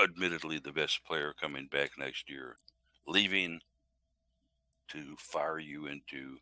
[0.03, 2.57] admittedly the best player coming back next year,
[3.07, 3.61] leaving
[4.88, 6.37] to fire you into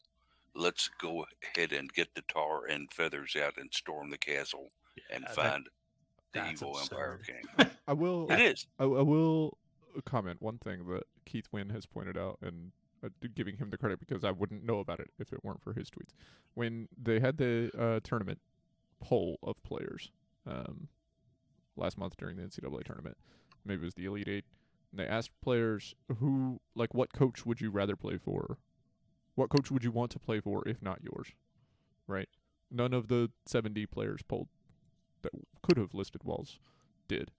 [0.54, 4.70] let's go ahead and get the tar and feathers out and storm the castle
[5.12, 5.66] and Yeah, that- find
[6.32, 7.20] the that's evil Empire.
[7.26, 7.70] King.
[7.86, 8.30] I will.
[8.32, 8.66] It is.
[8.80, 9.58] I, I will
[10.06, 12.72] comment one thing that Keith Wynn has pointed out, and d-
[13.34, 15.90] giving him the credit because I wouldn't know about it if it weren't for his
[15.90, 16.12] tweets.
[16.54, 18.40] When they had the uh, tournament
[19.00, 20.10] poll of players
[20.46, 20.88] um,
[21.76, 23.16] last month during the NCAA tournament,
[23.64, 24.44] maybe it was the Elite Eight,
[24.90, 28.58] and they asked players who, like, what coach would you rather play for?
[29.34, 31.28] What coach would you want to play for if not yours?
[32.06, 32.28] Right?
[32.70, 34.48] None of the 70 players polled
[35.22, 36.58] that could have listed Walz
[37.08, 37.30] did,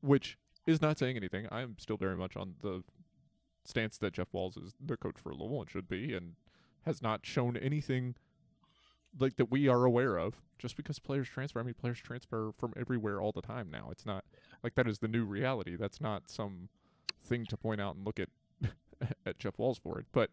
[0.00, 1.46] which is not saying anything.
[1.50, 2.82] I'm still very much on the
[3.68, 6.34] stance that Jeff Walz is the coach for Louisville and should be, and
[6.84, 8.14] has not shown anything
[9.18, 10.42] like that we are aware of.
[10.58, 13.88] Just because players transfer, I mean, players transfer from everywhere all the time now.
[13.90, 14.24] It's not
[14.62, 15.76] like that is the new reality.
[15.76, 16.70] That's not some
[17.22, 18.28] thing to point out and look at
[19.26, 20.30] at Jeff Walz for it, but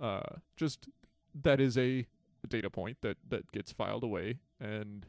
[0.00, 0.88] uh, just
[1.42, 2.06] that is a
[2.48, 5.06] data point that that gets filed away, and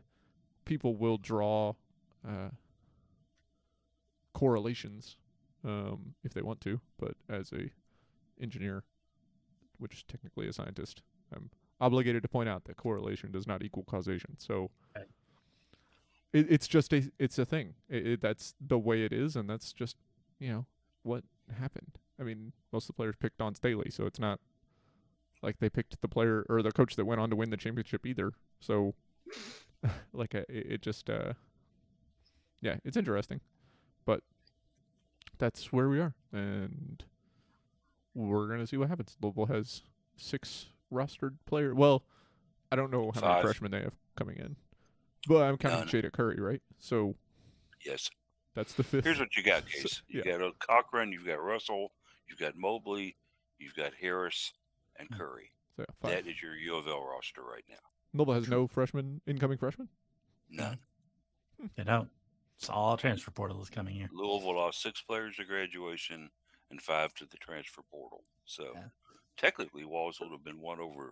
[0.66, 1.74] people will draw.
[2.28, 2.50] Uh,
[4.34, 5.18] correlations
[5.63, 7.69] um, if they want to, but as a
[8.41, 8.84] engineer,
[9.78, 11.02] which is technically a scientist,
[11.36, 14.36] I'm obligated to point out that correlation does not equal causation.
[14.38, 15.08] So Right.
[16.34, 17.76] it, it's just a it's a thing.
[17.89, 19.95] It, it, that's the way it is, and that's just
[20.39, 20.65] you know
[21.04, 21.24] what
[21.60, 21.97] happened.
[22.19, 24.39] I mean, most of the players picked on Staley, so it's not
[25.41, 28.06] like they picked the player or the coach that went on to win the championship
[28.06, 28.34] either.
[28.60, 28.93] So
[30.13, 31.34] like uh, it, it just uh
[32.62, 33.41] yeah, it's interesting
[34.06, 34.21] but
[35.41, 37.04] that's where we are, and
[38.13, 39.17] we're gonna see what happens.
[39.21, 39.82] Louisville has
[40.15, 41.73] six rostered players.
[41.75, 42.04] Well,
[42.71, 43.41] I don't know how many Five.
[43.43, 44.56] freshmen they have coming in,
[45.27, 45.88] but I'm counting None.
[45.88, 46.62] Jada Curry, right?
[46.80, 47.15] So
[47.86, 48.10] Yes.
[48.54, 49.04] that's the fifth.
[49.04, 50.01] Here's what you got, So- Case.
[50.08, 50.38] You yeah.
[50.38, 51.91] got uh, Cochran, you've got Russell,
[52.30, 53.15] you've got Mobley,
[53.58, 54.54] you've got Harris,
[54.99, 55.15] and Hmm.
[55.17, 55.49] Curry.
[55.75, 56.12] so, yeah, five.
[56.12, 57.75] That is your U of L roster right now.
[58.13, 59.88] Louisville has no freshman, incoming freshman.
[60.49, 60.77] None.
[61.75, 62.10] They don't.
[62.62, 64.08] It's all transfer portal is coming here.
[64.13, 66.30] Louisville lost six players to graduation
[66.69, 68.24] and five to the transfer portal.
[68.45, 68.89] So Yeah.
[69.36, 71.12] technically, Walz would have been one over.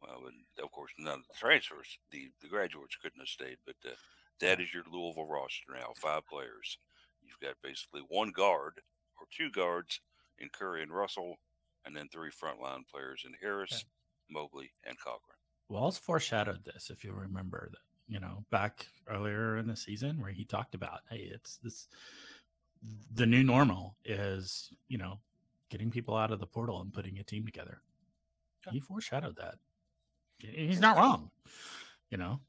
[0.00, 3.74] Well, and of course, none of the transfers, the, the graduates couldn't have stayed, but
[3.84, 3.96] uh,
[4.38, 5.92] that is your Louisville roster now.
[5.96, 6.78] Five players.
[7.20, 8.80] You've got basically one guard
[9.18, 10.00] or two guards
[10.38, 11.40] in Curry and Russell,
[11.84, 13.84] and then three frontline players in Harris,
[14.30, 15.38] Mobley, and Cochran.
[15.68, 20.30] Walz foreshadowed this, if you remember that, you know, back earlier in the season where
[20.30, 21.88] he talked about, hey, it's this
[23.14, 25.18] the new normal is, you know,
[25.70, 27.80] getting people out of the portal and putting a team together.
[28.66, 28.72] Yeah.
[28.72, 29.56] He foreshadowed that.
[30.38, 31.30] He's not wrong.
[32.10, 32.40] You know,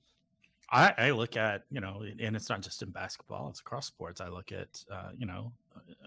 [0.70, 4.22] I, I look at, you know, and it's not just in basketball, it's across sports.
[4.22, 5.54] I look at, uh, you know,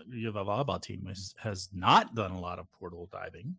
[0.09, 3.57] you have a volleyball team has, has not done a lot of portal diving.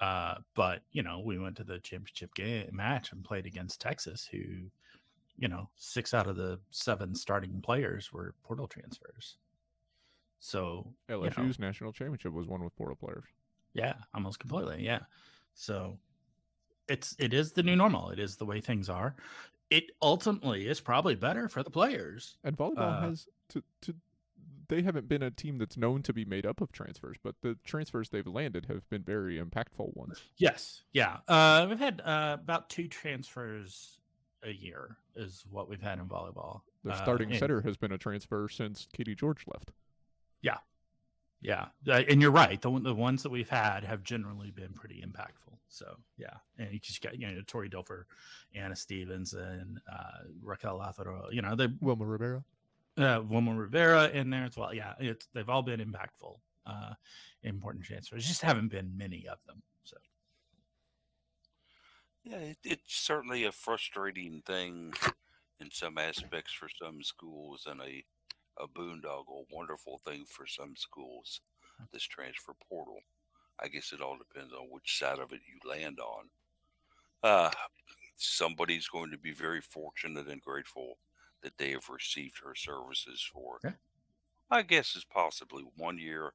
[0.00, 4.28] Uh, but you know, we went to the championship game match and played against Texas,
[4.30, 4.70] who,
[5.38, 9.36] you know, six out of the seven starting players were portal transfers.
[10.38, 13.24] So you know, LSU's national championship was won with portal players.
[13.74, 14.84] yeah, almost completely.
[14.84, 15.00] Yeah.
[15.54, 15.98] So
[16.88, 18.10] it's it is the new normal.
[18.10, 19.16] It is the way things are.
[19.70, 22.36] It ultimately is probably better for the players.
[22.44, 23.94] And volleyball Uh, has to to
[24.68, 27.56] they haven't been a team that's known to be made up of transfers, but the
[27.64, 30.20] transfers they've landed have been very impactful ones.
[30.38, 30.82] Yes.
[30.92, 31.18] Yeah.
[31.28, 33.98] Uh, we've had uh, about two transfers
[34.42, 36.62] a year is what we've had in volleyball.
[36.84, 39.72] The Uh, starting and- setter has been a transfer since Katie George left.
[41.42, 42.60] Yeah, uh, and you're right.
[42.60, 45.58] The the ones that we've had have generally been pretty impactful.
[45.68, 48.04] So yeah, and you just got you know Tori Dilfer,
[48.54, 51.30] Anna Stevens, and uh, Raquel Lázaro.
[51.30, 52.42] You know they Wilma Rivera.
[52.96, 54.72] uh, Wilma Rivera in there as well.
[54.74, 56.94] Yeah, it's they've all been impactful, uh,
[57.42, 58.26] important transfers.
[58.26, 59.62] Just haven't been many of them.
[62.26, 64.92] Yeah, it, it's certainly a frustrating thing
[65.60, 68.04] in some aspects for some schools and a,
[68.58, 71.40] a boondoggle, wonderful thing for some schools,
[71.92, 73.00] this transfer portal.
[73.60, 76.30] I guess it all depends on which side of it you land on.
[77.22, 77.52] Uh,
[78.16, 80.98] somebody's going to be very fortunate and grateful
[81.42, 83.76] that they have received her services for, Yeah.
[84.50, 86.34] I guess, is possibly one year.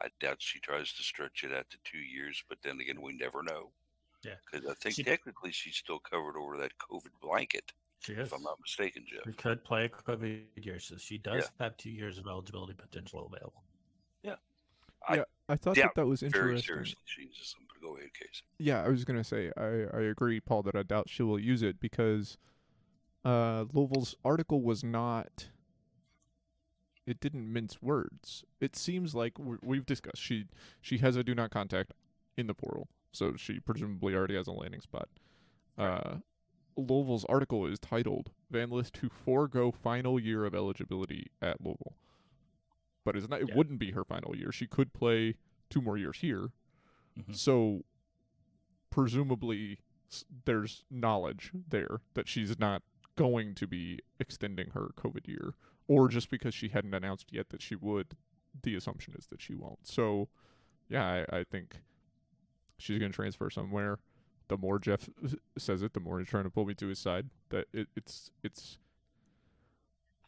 [0.00, 3.12] I doubt she tries to stretch it out to two years, but then again, we
[3.14, 3.72] never know.
[4.24, 4.34] Yeah.
[4.50, 8.28] Because I think She- technically she's still covered over that COVID blanket, she is.
[8.28, 9.22] if I'm not mistaken, Jeff.
[9.24, 13.26] She could play a COVID year, so she does have two years of eligibility potential
[13.32, 13.64] available.
[15.06, 16.74] I yeah, I thought doubt that that was Very interesting.
[16.74, 17.80] seriously, she's somebody.
[17.80, 18.42] Go ahead, Case.
[18.58, 21.62] Yeah, I was gonna say I, I agree, Paul, that I doubt she will use
[21.62, 22.36] it because
[23.24, 25.50] uh, Louisville's article was not.
[27.06, 28.44] It didn't mince words.
[28.60, 30.46] It seems like we- we've discussed she
[30.82, 31.94] she has a do not contact
[32.36, 35.08] in the portal, so she presumably already has a landing spot.
[35.76, 36.16] Uh,
[36.76, 41.96] Louisville's article is titled "Van Lith to forego final year of eligibility at Louisville,"
[43.04, 43.40] but it's not.
[43.40, 43.56] It Yeah.
[43.56, 44.52] wouldn't be her final year.
[44.52, 45.34] She could play
[45.70, 46.50] two more years here.
[47.18, 47.34] Mhm.
[47.34, 47.84] So,
[48.90, 49.80] presumably,
[50.44, 52.82] there's knowledge there that she's not
[53.16, 55.54] going to be extending her COVID year,
[55.86, 58.16] or just because she hadn't announced yet that she would,
[58.62, 59.86] the assumption is that she won't.
[59.86, 60.28] So,
[60.88, 61.82] yeah, I, I think
[62.78, 63.98] she's going to transfer somewhere.
[64.48, 65.08] The more Jeff
[65.58, 67.26] says it, the more he's trying to pull me to his side.
[67.50, 68.78] That it, it's it's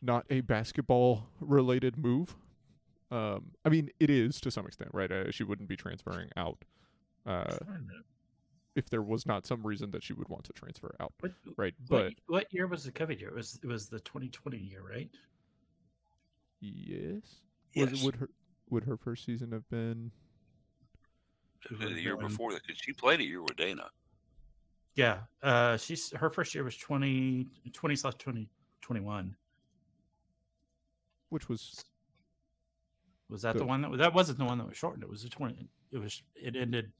[0.02, 2.36] not a basketball related move.
[3.10, 5.10] Um, I mean, it is to some extent, right?
[5.10, 6.64] Uh, she wouldn't be transferring out
[7.26, 7.56] uh,
[8.76, 11.74] if there was not some reason that she would want to transfer out, What, right?
[11.88, 13.30] what, But what year was the COVID year?
[13.30, 15.10] It was it was the 2020 year, right?
[16.60, 17.40] yes,
[17.74, 17.90] Yes.
[17.90, 18.30] Was, would her
[18.68, 20.10] would her first season have been?
[21.68, 23.90] She the year before that, because she played a year with Dana.
[24.94, 25.20] Yeah.
[25.42, 29.36] Uh, she's her first year was 20 20 slash 2021.
[31.28, 31.84] Which was
[33.28, 35.02] Was that the The- one that was, that wasn't the one that was shortened?
[35.04, 35.68] It was the 20.
[35.92, 36.92] It was it ended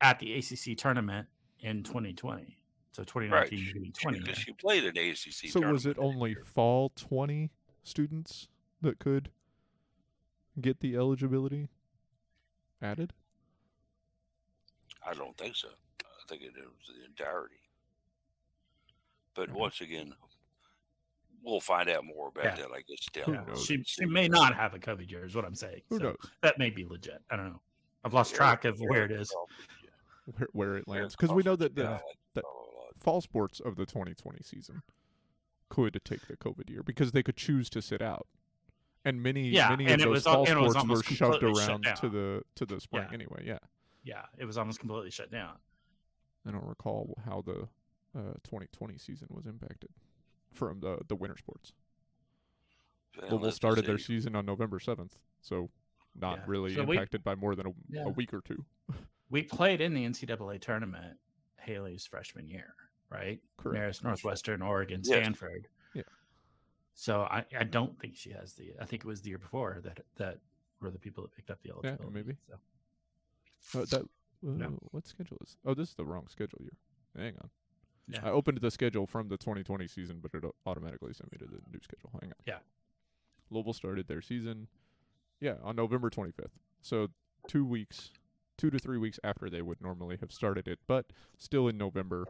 [0.00, 1.26] at the ACC tournament
[1.60, 2.56] in 2020.
[2.92, 3.66] So 2019 Right.
[3.66, 4.18] beginning 20.
[4.20, 4.44] Because yeah.
[4.44, 5.50] she played at ACC.
[5.50, 6.44] so was it that only year.
[6.44, 7.50] fall twenty
[7.82, 8.48] students
[8.80, 9.30] that could
[10.60, 11.68] get the eligibility
[12.80, 13.12] added?
[15.08, 15.68] I don't think so.
[16.04, 17.54] I think it was the entirety.
[19.34, 19.58] But Okay.
[19.58, 20.12] once again,
[21.42, 22.54] we'll find out more about Yeah.
[22.56, 23.48] that, I guess, down Who the road.
[23.48, 23.64] knows?
[23.64, 25.82] She she may not have a COVID year, is what I'm saying.
[25.88, 27.22] Who So knows That may be legit.
[27.30, 27.62] I don't know.
[28.04, 29.30] I've lost Eric- track of where it Eric is.
[29.30, 29.90] Crawford, yeah.
[30.36, 31.16] where, where it lands?
[31.16, 32.02] Because we know that the guy,
[32.34, 32.84] that- blah, blah, blah.
[32.98, 34.82] fall sports of the 2020 season
[35.68, 38.26] could take the COVID year because they could choose to sit out,
[39.04, 41.42] and many Yeah, many and of those was fall and it was sports were shoved
[41.42, 43.14] around to the to the spring Yeah.
[43.14, 43.44] anyway.
[43.46, 43.58] Yeah,
[44.08, 45.52] Yeah, it was almost completely shut down.
[46.46, 47.68] I don't recall how the
[48.18, 49.90] uh, 2020 season was impacted
[50.52, 51.72] from the the winter sports.
[53.20, 55.68] Van Louisville started is their season on November 7th, so
[56.14, 56.44] not Yeah.
[56.46, 58.04] really So we- impacted by more than a, Yeah.
[58.04, 58.64] a week or two.
[59.30, 61.18] We played in the NCAA tournament
[61.58, 62.74] Hailey's freshman year,
[63.10, 63.42] right?
[63.58, 63.76] Correct.
[63.98, 65.18] Marist, Northwestern, Oregon, Yes.
[65.20, 65.68] Stanford.
[65.92, 66.04] Yeah.
[66.94, 68.72] So I, I don't think she has the.
[68.80, 70.38] I think it was the year before that that
[70.80, 72.14] were the people that picked up the Yeah, eligibility.
[72.14, 72.36] maybe.
[72.48, 72.54] So
[73.74, 74.06] Uh, that uh,
[74.42, 74.78] No.
[74.92, 75.56] what schedule is?
[75.64, 76.76] Oh, this is the wrong schedule year.
[77.16, 77.50] Hang on.
[78.08, 78.20] Yeah.
[78.26, 81.60] I opened the schedule from the 2020 season, but it automatically sent me to the
[81.70, 82.10] new schedule.
[82.20, 82.36] Hang on.
[82.46, 82.58] Yeah.
[83.50, 84.68] Louisville started their season,
[85.40, 86.52] yeah, on November 25th.
[86.80, 87.08] So
[87.46, 88.10] two weeks,
[88.56, 92.26] two to three weeks after they would normally have started it, but still in November.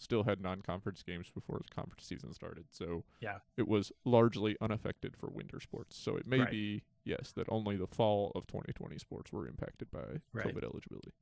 [0.00, 3.40] Still had non-conference games before the conference season started, so Yeah.
[3.56, 5.96] it was largely unaffected for winter sports.
[5.96, 6.50] So it may Right.
[6.52, 10.46] be yes that only the fall of 2020 sports were impacted by Right.
[10.46, 11.12] COVID eligibility.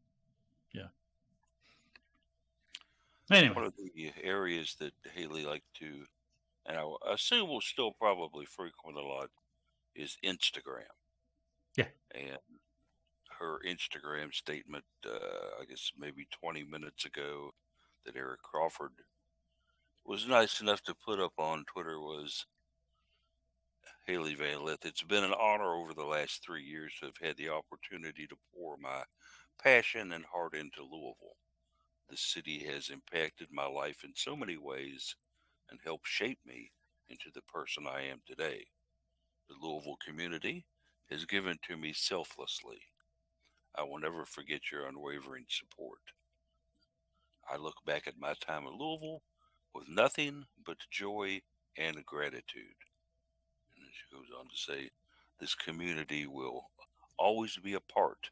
[0.72, 0.88] Yeah.
[3.31, 6.05] Anyway, one of the areas that Hailey liked to,
[6.64, 9.31] and I w- assume will still probably frequent a lot,
[9.94, 10.85] is Instagram.
[11.77, 11.88] Yeah.
[12.14, 12.38] And
[13.38, 17.51] her Instagram statement, uh, I guess maybe 20 minutes ago,
[18.05, 18.92] that Eric Crawford
[20.05, 22.46] was nice enough to put up on Twitter was
[24.07, 24.85] Hailey Van Lith.
[24.85, 28.37] It's been an honor over the last three years to have had the opportunity to
[28.55, 29.03] pour my
[29.62, 31.37] passion and heart into Louisville.
[32.09, 35.16] The city has impacted my life in so many ways
[35.70, 36.70] and helped shape me
[37.09, 38.66] into the person I am today.
[39.49, 40.66] The Louisville community
[41.11, 42.79] has given to me selflessly.
[43.75, 46.01] I will never forget your unwavering support.
[47.49, 49.22] I look back at my time in Louisville
[49.75, 51.42] with nothing but joy
[51.77, 52.86] and gratitude.
[53.96, 54.90] She goes on to say,
[55.40, 56.70] This community will
[57.18, 58.30] always be a part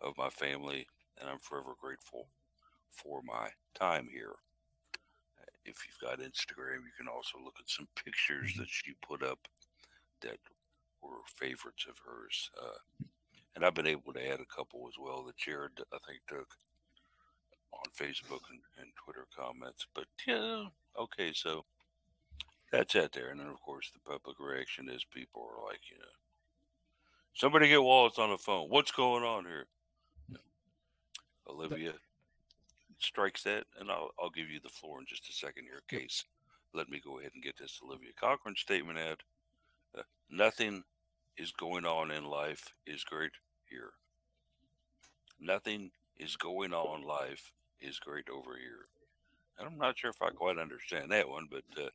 [0.00, 0.86] of my family,
[1.20, 2.28] and I'm forever grateful
[2.90, 4.34] for my time here.
[5.64, 9.38] If you've got Instagram, you can also look at some pictures that she put up
[10.20, 10.38] that
[11.02, 12.50] were favorites of hers.
[12.60, 13.06] Uh,
[13.56, 16.48] and I've been able to add a couple as well that Jared, I think, took
[17.72, 19.86] on Facebook and, and Twitter comments.
[19.94, 20.66] But yeah,
[20.98, 21.64] okay, so
[22.72, 23.30] that's out there.
[23.30, 26.04] And then, of course, the public reaction is people are like, you know,
[27.34, 28.68] somebody get Walz on the phone.
[28.68, 29.66] What's going on here?
[31.48, 31.92] Olivia
[32.98, 36.24] strikes that, and I'll, I'll give you the floor in just a second here, Case.
[36.72, 39.22] Let me go ahead and get this Olivia Cochran statement out.
[39.96, 40.82] Uh, nothing
[41.36, 43.32] is going on in life is great
[43.68, 43.90] here.
[45.40, 48.86] Nothing is going on in life is great over here.
[49.58, 51.88] And I'm not sure if I quite understand that one, but uh,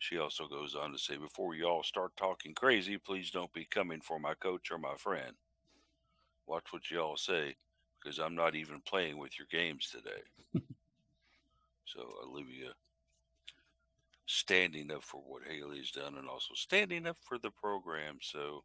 [0.00, 3.66] She also goes on to say, before you all start talking crazy, please don't be
[3.66, 5.32] coming for my coach or my friend.
[6.46, 7.54] Watch what you all say,
[8.02, 10.64] because I'm not even playing with your games today.
[11.84, 12.70] so Olivia
[14.24, 18.16] standing up for what Hailey's done and also standing up for the program.
[18.22, 18.64] So,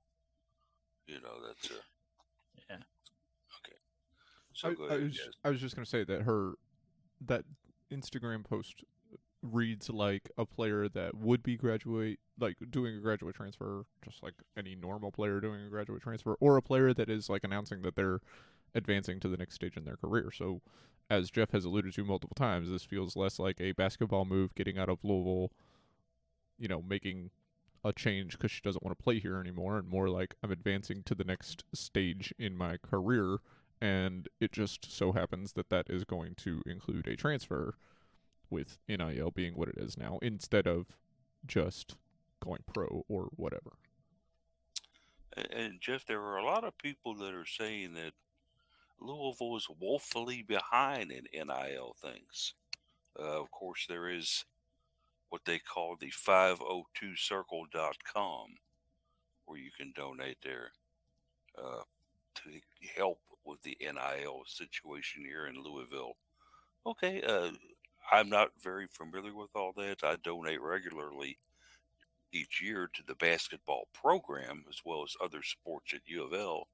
[1.05, 1.73] you know, that's a
[2.69, 2.77] Yeah.
[3.57, 3.77] okay.
[4.53, 5.29] So I, go I was, guys.
[5.43, 6.53] I was just gonna say that her
[7.25, 7.43] that
[7.91, 8.85] Instagram post
[9.51, 14.33] reads like a player that would be graduate like doing a graduate transfer just like
[14.57, 17.95] any normal player doing a graduate transfer or a player that is like announcing that
[17.95, 18.19] they're
[18.73, 20.29] advancing to the next stage in their career.
[20.31, 20.61] So
[21.09, 24.77] as jeff has alluded to multiple times this feels less like a basketball move getting
[24.77, 25.51] out of louisville
[26.57, 27.29] you know making
[27.83, 31.03] a change because she doesn't want to play here anymore and more like i'm advancing
[31.03, 33.37] to the next stage in my career
[33.81, 37.75] and it just so happens that that is going to include a transfer
[38.49, 40.97] with NIL being what it is now instead of
[41.45, 41.95] just
[42.43, 43.73] going pro or whatever.
[45.51, 48.13] And, Jeff, there are a lot of people that are saying that
[48.99, 52.53] Louisville is woefully behind in NIL things.
[53.19, 54.45] Uh, of course, there is
[55.29, 58.55] what they call the 502circle.com
[59.45, 60.71] where you can donate there
[61.57, 61.83] uh,
[62.35, 62.49] to
[62.95, 66.15] help with the NIL situation here in Louisville.
[66.85, 67.51] Okay, uh,
[68.11, 70.03] I'm not very familiar with all that.
[70.03, 71.37] I donate regularly
[72.31, 76.67] each year to the basketball program as well as other sports at U of L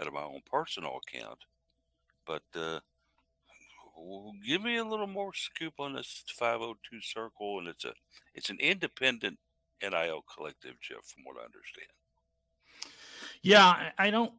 [0.00, 1.38] out of my own personal account.
[2.26, 2.80] But uh,
[4.46, 7.92] give me a little more scoop on this 502 circle, and it's a
[8.34, 9.38] it's an independent
[9.82, 11.88] NIL collective, Jeff, from what I understand.
[13.42, 14.32] Yeah, I, don't.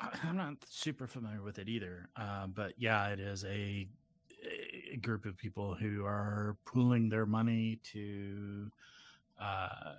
[0.00, 2.08] I'm not super familiar with it either.
[2.16, 3.86] Uh, but yeah, it is a
[4.96, 8.70] group of people who are pooling their money to
[9.40, 9.94] uh,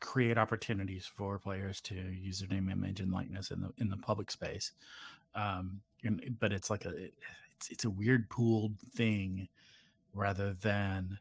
[0.00, 3.96] create opportunities for players to use their name, image, and likeness in the in the
[3.96, 4.72] public space.
[5.34, 6.94] Um, and, but it's like a
[7.54, 9.48] it's it's a weird pooled thing
[10.14, 11.18] rather than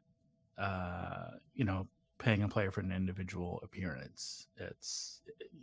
[0.58, 1.88] uh, you know
[2.18, 4.48] paying a player for an individual appearance.
[4.58, 5.22] It's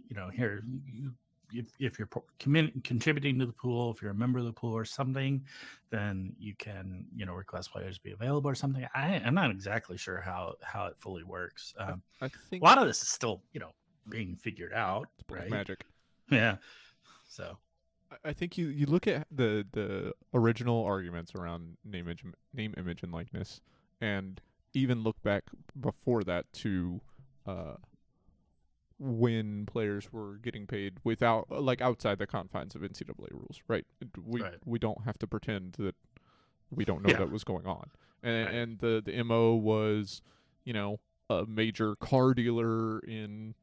[0.08, 1.12] you know here you,
[1.52, 4.84] if if you're contributing to the pool, if you're a member of the pool or
[4.84, 5.44] something,
[5.90, 8.86] then you can you know request players be available or something.
[8.94, 11.74] I I'm not exactly sure how how it fully works.
[11.78, 13.70] Um, I a think a lot of this is still you know
[14.08, 15.50] being figured out, right?
[15.50, 15.84] magic.
[16.30, 16.56] Yeah.
[17.28, 17.58] So
[18.10, 22.74] I- I think you, you look at the the original arguments around name image name
[22.78, 23.60] image and likeness,
[24.00, 24.40] and
[24.72, 25.44] even look back
[25.80, 27.00] before that to
[27.46, 27.74] uh,
[28.98, 33.86] when players were getting paid without uh, like outside the confines of NCAA rules, right?
[34.22, 34.54] We Right.
[34.64, 35.94] we don't have to pretend that
[36.70, 37.18] we don't know Yeah.
[37.18, 37.90] that was going on,
[38.22, 38.54] and Right.
[38.54, 40.22] and the the mo was,
[40.64, 43.54] you know, a major car dealer in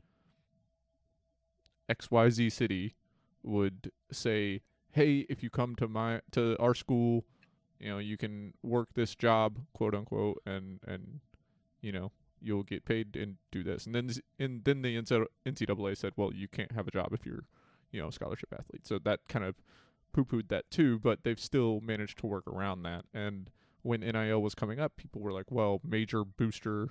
[1.90, 2.96] XYZ city
[3.44, 4.62] would say,
[4.92, 7.26] "Hey, if you come to my to our school,
[7.80, 11.20] you know, you can work this job, quote unquote, and and
[11.82, 12.12] you know,
[12.42, 16.48] you'll get paid and do this." And then and then the NCAA said, "Well, you
[16.48, 17.46] can't have a job if you're,
[17.92, 19.56] you know, a scholarship athlete." So that kind of
[20.14, 23.06] poo-pooed that too, but they've still managed to work around that.
[23.14, 23.50] And
[23.82, 26.90] when NIL was coming up, people were like, "Well, major booster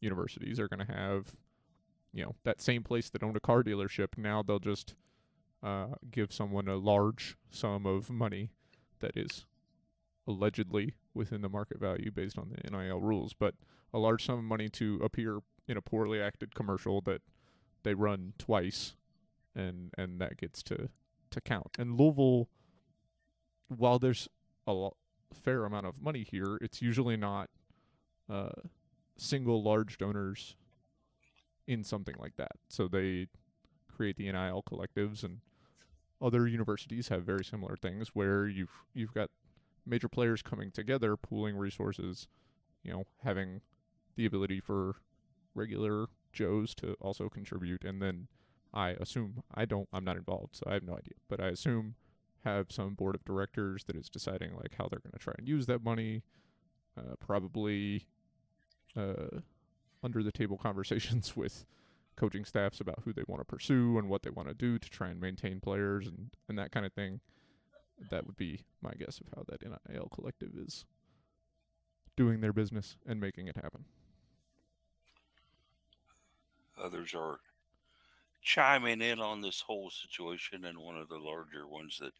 [0.00, 1.34] universities are going to have
[2.12, 4.94] you know that same place that owned a car dealership now they'll just
[5.62, 8.50] uh, give someone a large sum of money
[9.00, 9.44] that is
[10.26, 13.54] allegedly within the market value based on the NIL rules, but
[13.92, 17.20] a large sum of money to appear in a poorly acted commercial that
[17.82, 18.94] they run twice,
[19.54, 20.88] and and that gets to
[21.30, 21.76] to count.
[21.78, 22.48] And Louisville,
[23.68, 24.28] while there's
[24.66, 24.96] a lo-
[25.32, 27.50] fair amount of money here, it's usually not
[28.30, 28.62] uh,
[29.16, 30.56] single large donors
[31.66, 32.52] in something like that.
[32.68, 33.26] So they
[33.94, 35.40] create the NIL collectives and
[36.20, 39.30] other universities have very similar things where you've you've got
[39.88, 42.28] major players coming together, pooling resources,
[42.82, 43.60] you know, having
[44.16, 44.96] the ability for
[45.54, 48.28] regular Joes to also contribute and then
[48.72, 51.14] I assume I don't I'm not involved, so I have no idea.
[51.28, 51.94] But I assume
[52.44, 55.66] have some board of directors that is deciding like how they're gonna try and use
[55.66, 56.22] that money.
[56.96, 58.06] Uh, probably
[58.96, 59.40] uh,
[60.02, 61.64] under the table conversations with
[62.16, 64.90] coaching staffs about who they want to pursue and what they want to do to
[64.90, 67.20] try and maintain players and, and that kind of thing.
[68.10, 70.84] That would be my guess of how that NIL collective is
[72.16, 73.84] doing their business and making it happen.
[76.80, 77.40] Others are
[78.40, 82.12] chiming in on this whole situation, and one of the larger ones that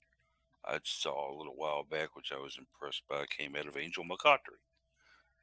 [0.64, 4.04] I saw a little while back, which I was impressed by, came out of Angel
[4.04, 4.60] McCoughtry.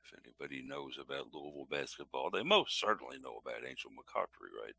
[0.03, 4.75] If anybody knows about Louisville basketball, they most certainly know about Angel McCoughtry, right?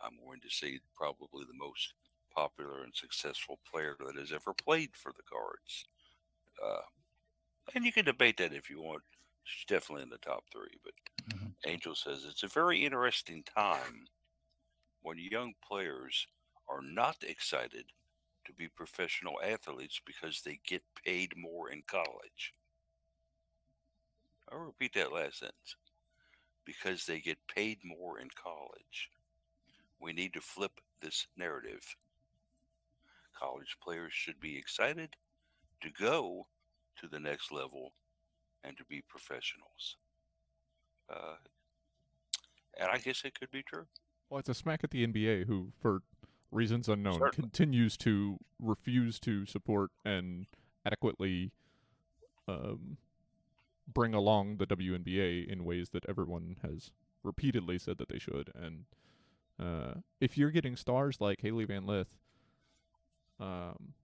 [0.00, 1.92] I'm going to say probably the most
[2.34, 5.86] popular and successful player that has ever played for the Cards.
[6.62, 6.82] Uh,
[7.74, 9.02] and you can debate that if you want.
[9.44, 10.78] She's definitely in the top three.
[10.84, 11.54] But Mhm.
[11.64, 14.08] Angel says it's a very interesting time
[15.00, 16.26] when young players
[16.68, 17.92] are not excited
[18.44, 22.54] to be professional athletes because they get paid more in college.
[24.50, 25.76] I'll repeat that last sentence.
[26.64, 29.10] Because they get paid more in college.
[30.00, 31.96] We need to flip this narrative.
[33.38, 35.10] College players should be excited
[35.82, 36.46] to go
[37.00, 37.92] to the next level
[38.64, 39.96] and to be professionals.
[41.08, 41.36] Uh,
[42.78, 43.86] and I guess it could be true.
[44.28, 46.02] Well, it's a smack at the NBA, who, for
[46.50, 47.32] reasons unknown, Certainly.
[47.50, 50.46] continues to refuse to support and
[50.84, 51.52] adequately
[52.46, 52.98] um,
[53.92, 56.90] bring along the WNBA in ways that everyone has
[57.22, 58.50] repeatedly said that they should.
[58.54, 58.84] And
[59.60, 62.18] uh, if you're getting stars like Hailey Van Lith,
[63.40, 63.94] um,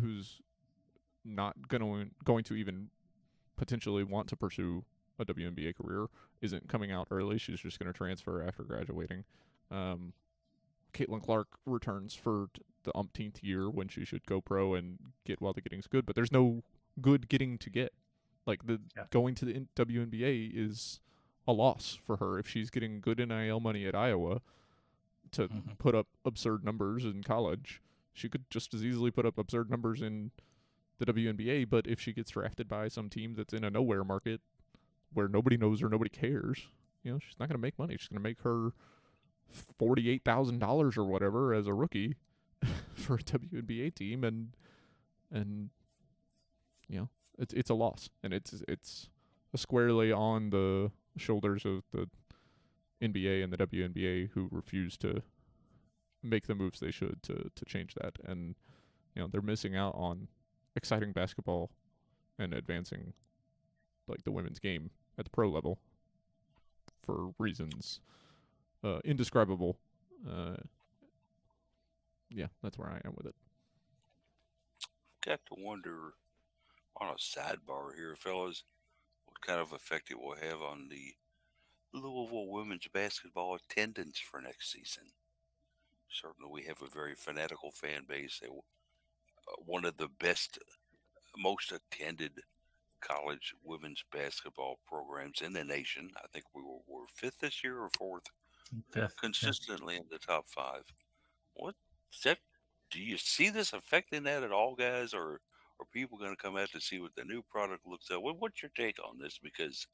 [0.00, 0.40] who's
[1.24, 2.90] not gonna going to even
[3.56, 4.84] potentially want to pursue
[5.18, 6.06] a WNBA career,
[6.42, 7.38] isn't coming out early.
[7.38, 9.24] She's just going to transfer after graduating.
[9.70, 10.12] Um,
[10.92, 12.48] Caitlin Clark returns for
[12.84, 16.04] the umpteenth year when she should go pro and get while the getting's good.
[16.04, 16.62] But there's no
[17.00, 17.92] good getting to get.
[18.46, 19.06] Like the Yeah.
[19.10, 21.00] going to the WNBA is
[21.48, 24.40] a loss for her if she's getting good NIL money at Iowa
[25.32, 25.78] to Mhm.
[25.78, 27.80] put up absurd numbers in college.
[28.16, 30.30] She could just as easily put up absurd numbers in
[30.98, 34.40] the WNBA, but if she gets drafted by some team that's in a nowhere market
[35.12, 36.66] where nobody knows her, nobody cares,
[37.02, 37.96] you know, she's not going to make money.
[37.98, 38.70] She's going to make her
[39.78, 42.16] forty-eight thousand dollars or whatever as a rookie
[42.94, 44.48] for a WNBA team, and
[45.30, 45.68] and
[46.88, 47.08] you know,
[47.38, 49.10] it's it's a loss, and it's it's
[49.54, 52.08] squarely on the shoulders of the
[53.02, 55.22] NBA and the WNBA who refuse to
[56.22, 58.54] make the moves they should to to change that, and
[59.14, 60.28] you know, they're missing out on
[60.76, 61.70] exciting basketball
[62.38, 63.14] and advancing
[64.06, 65.78] like the women's game at the pro level
[67.02, 68.00] for reasons
[68.84, 69.78] uh, indescribable.
[70.28, 70.56] Uh,
[72.30, 73.34] yeah, that's where I am with it.
[75.24, 76.14] Got to wonder
[77.00, 78.64] on a sidebar here, fellas,
[79.26, 81.14] what kind of effect it will have on the
[81.92, 85.04] Louisville women's basketball attendance for next season.
[86.10, 88.38] Certainly, we have a very fanatical fan base.
[88.40, 88.52] They, uh,
[89.64, 90.58] one of the best,
[91.36, 92.40] most attended
[93.00, 96.10] college women's basketball programs in the nation.
[96.16, 98.24] I think we were, were fifth this year or fourth
[98.90, 100.84] Fifth, consistently in the top five.
[101.54, 101.74] What
[102.12, 102.38] is that?
[102.90, 105.40] Do you see this affecting that at all, guys, or
[105.80, 108.20] are people going to come out to see what the new product looks like?
[108.20, 109.38] What, what's your take on this?
[109.38, 109.86] Because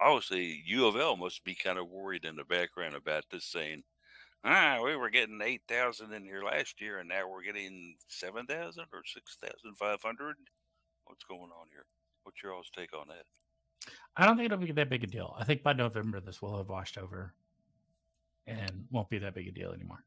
[0.00, 3.82] obviously U of L must be kind of worried in the background about this, saying,
[4.46, 8.46] "Ah, we were getting eight thousand in here last year, and now we're getting seven
[8.46, 10.36] thousand or six thousand five hundred.
[11.04, 11.84] What's going on here?
[12.22, 15.36] What's your all's take on that?" I don't think it'll be that big a deal.
[15.38, 17.34] I think by November this will have washed over
[18.46, 20.04] and won't be that big a deal anymore.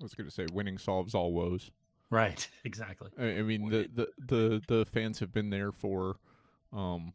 [0.00, 1.70] I was going to say winning solves all woes.
[2.10, 2.48] Right.
[2.64, 3.10] Exactly.
[3.18, 6.16] I, I mean, the, the the the fans have been there for,
[6.72, 7.12] um,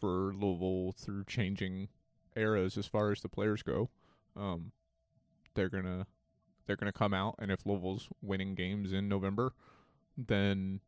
[0.00, 1.88] for Louisville through changing
[2.36, 3.90] eras as far as the players go.
[4.36, 4.72] Um,
[5.54, 6.06] they're gonna
[6.66, 9.52] they're gonna come out, and if Louisville's winning games in November,
[10.16, 10.80] then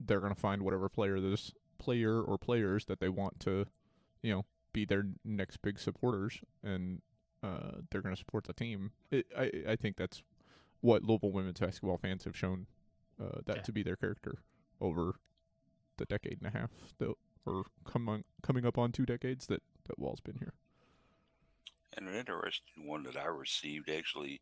[0.00, 3.66] they're gonna find whatever player this player or players that they want to,
[4.22, 7.00] you know, be their next big supporters, and
[7.42, 8.92] uh, they're gonna support the team.
[9.10, 10.22] It, I I think that's
[10.80, 12.66] what Louisville women's basketball fans have shown
[13.20, 13.62] uh, that Yeah.
[13.62, 14.38] to be their character
[14.80, 15.16] over
[15.96, 17.12] the decade and a half that
[17.44, 20.54] or coming coming up on two decades that that Walz been here.
[21.96, 24.40] And an interesting one that I received actually,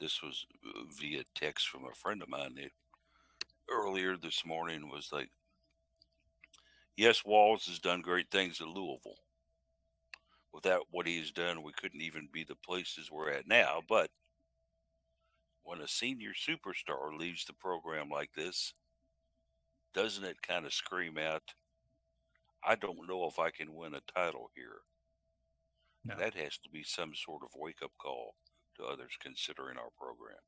[0.00, 2.70] this was uh, via text from a friend of mine that
[3.70, 5.28] earlier this morning was like,
[6.96, 9.16] Yes, Walz has done great things at Louisville.
[10.52, 13.80] Without what he's done, we couldn't even be the places we're at now.
[13.88, 14.10] But
[15.62, 18.74] when a senior superstar leaves the program like this,
[19.94, 21.54] doesn't it kind of scream out,
[22.64, 24.82] I don't know if I can win a title here?
[26.04, 28.34] No, That has to be some sort of wake up call
[28.76, 30.38] to others considering our program.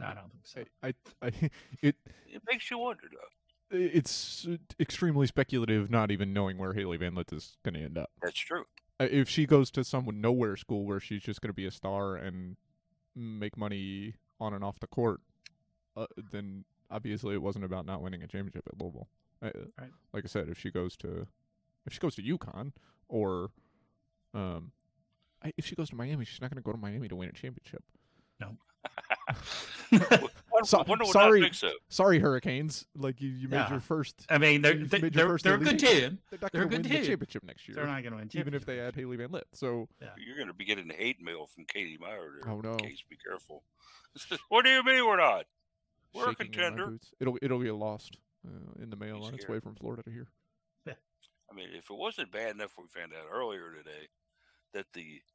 [0.00, 0.64] I don't think so.
[0.82, 0.88] I,
[1.22, 1.50] I, I
[1.82, 1.96] it
[2.26, 3.76] It makes you wonder, though.
[3.78, 4.46] it's
[4.80, 8.10] extremely speculative, not even knowing where Hailey Van Lith is going to end up.
[8.22, 8.64] That's true.
[9.00, 11.70] Uh, If she goes to some nowhere school where she's just going to be a
[11.70, 12.56] star and
[13.14, 15.20] make money on and off the court,
[15.96, 19.08] uh, then obviously it wasn't about not winning a championship at Louisville.
[19.42, 19.46] I,
[19.78, 19.90] Right.
[20.12, 21.26] Like I said, if she goes to
[21.86, 22.72] if she goes to UConn
[23.08, 23.50] or
[24.32, 24.72] um,
[25.44, 27.28] I, if she goes to Miami, she's not going to go to Miami to win
[27.28, 27.82] a championship.
[28.40, 28.56] No.
[30.64, 31.44] So- wonder what sorry.
[31.44, 31.70] I so.
[31.88, 32.86] Sorry, Hurricanes.
[32.96, 33.70] Like you, you made Yeah.
[33.70, 34.24] your first.
[34.30, 36.18] I mean, they're they, made your they're, first they're a good team.
[36.30, 37.04] They're not a going to win good the team.
[37.04, 38.30] championship next year, They're not going to win.
[38.32, 38.94] even if they championship.
[38.94, 39.44] add Hailey Van Lith.
[39.52, 42.30] So You're going to be getting hate mail from Katie Meier.
[42.42, 42.50] There.
[42.52, 42.76] Oh, no.
[42.76, 43.62] Case, be careful.
[44.48, 45.44] what do you mean we're not?
[46.14, 46.98] We're a shaking in contender.
[47.20, 48.16] It'll it'll get lost
[48.46, 49.56] uh, in the mail Be on its scared.
[49.56, 50.28] way from Florida to here.
[50.86, 54.08] I mean, if it wasn't bad enough, we found out earlier today
[54.72, 55.33] that the f-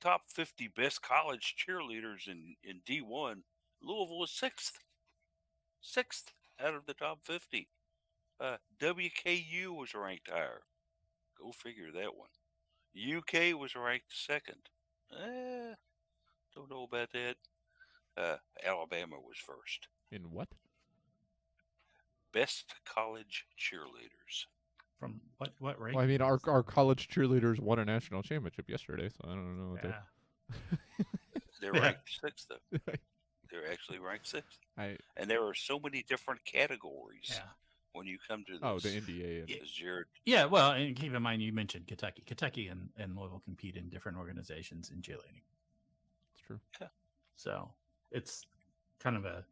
[0.00, 3.42] top 50 best college cheerleaders in, in D1,
[3.82, 4.78] Louisville is sixth.
[5.80, 7.68] Sixth out of the top 50.
[8.40, 10.62] Uh, WKU was ranked higher.
[11.38, 12.28] Go figure that one.
[12.96, 14.68] UK was ranked second.
[15.12, 15.74] Eh,
[16.54, 17.36] don't know about that.
[18.16, 19.88] Uh, Alabama was first.
[20.10, 20.48] In what?
[22.32, 24.46] Best college cheerleaders.
[25.04, 25.96] From what what rank?
[25.96, 29.58] Well, I mean, our our college cheerleaders won a national championship yesterday, so I don't
[29.58, 29.72] know.
[29.72, 31.04] What yeah.
[31.60, 31.80] They're Yeah.
[31.82, 32.78] ranked sixth, though.
[32.86, 32.98] they-
[33.50, 34.58] They're actually ranked sixth.
[34.78, 37.42] I And there are so many different categories yeah.
[37.92, 38.60] when you come to this.
[38.62, 39.40] oh the NBA.
[39.40, 39.56] And, Yeah.
[39.66, 42.22] Jared, Yeah, well, and keep in mind you mentioned Kentucky.
[42.26, 45.42] Kentucky and, and Louisville compete in different organizations in cheerleading.
[46.32, 46.60] It's true.
[46.80, 46.88] Yeah.
[47.36, 47.70] So
[48.10, 48.46] it's
[49.00, 49.44] kind of a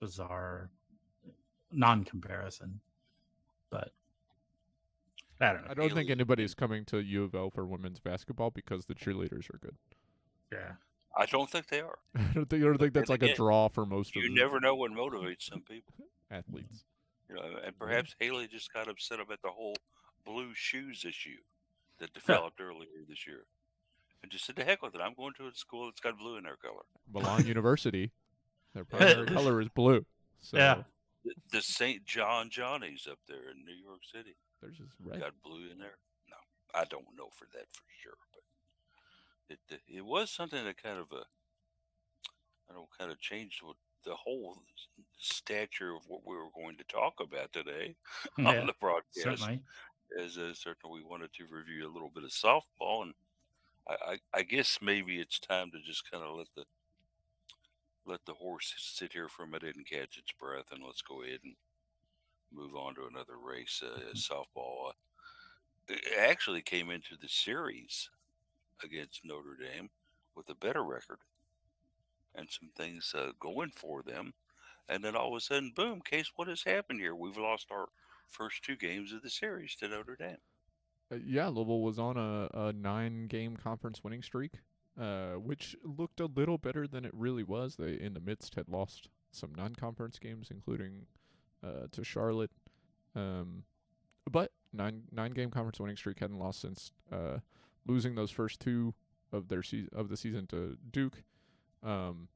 [0.00, 0.70] bizarre
[1.70, 2.80] non comparison.
[2.80, 2.91] But
[5.42, 5.70] I don't know.
[5.70, 8.94] I don't think Hailey- anybody's coming to U of L for women's basketball because the
[8.94, 9.76] cheerleaders are good.
[10.52, 10.72] Yeah.
[11.16, 11.98] I don't think they are.
[12.16, 14.30] I don't think I don't think that's then like a draw for most of them.
[14.32, 15.94] You never know what motivates some people.
[16.30, 16.84] athletes.
[17.28, 19.76] You know, and perhaps Hailey just got upset about the whole
[20.24, 21.38] blue shoes issue
[21.98, 23.44] that developed earlier this year.
[24.22, 25.00] And just said, to heck with it.
[25.00, 26.82] I'm going to a school that's got blue in their color.
[27.12, 28.12] Milan University,
[28.72, 30.06] their primary color is blue.
[30.40, 30.82] So Yeah.
[31.24, 32.04] The, the St.
[32.04, 35.20] John Johnnies up there in New York City theirs is red.
[35.20, 35.98] got blue in there.
[36.28, 36.36] No,
[36.74, 40.98] I don't know for that for sure, but it it, it was something that kind
[40.98, 41.24] of a
[42.70, 44.56] I don't kind of changed what the whole
[45.18, 47.94] stature of what we were going to talk about today
[48.38, 49.22] Yeah, on the broadcast.
[49.22, 49.60] certainly.
[50.18, 53.14] As uh, certainly we wanted to review a little bit of softball, and
[53.88, 56.64] I, I, I guess maybe it's time to just kind of let the
[58.06, 61.22] let the horse sit here for a minute and catch its breath, and let's go
[61.22, 61.54] ahead and
[62.52, 63.82] move on to another race.
[63.84, 64.90] Uh, softball
[65.88, 68.08] uh, actually came into the series
[68.82, 69.90] against Notre Dame
[70.36, 71.18] with a better record
[72.34, 74.32] and some things uh, going for them,
[74.88, 76.00] and then all of a sudden, boom!
[76.00, 77.14] Case, what has happened here?
[77.14, 77.86] We've lost our
[78.28, 80.38] first two games of the series to Notre Dame.
[81.12, 84.52] Uh, yeah, Louisville was on a, a nine game conference winning streak,
[85.00, 87.76] uh, which looked a little better than it really was.
[87.76, 91.06] They, in the midst, had lost some non conference games, including
[91.64, 92.50] uh, to Charlotte.
[93.14, 93.64] Um,
[94.30, 97.38] but nine nine game conference winning streak hadn't lost since uh,
[97.86, 98.94] losing those first two
[99.32, 101.22] of their se- of the season to Duke,
[101.82, 102.28] um,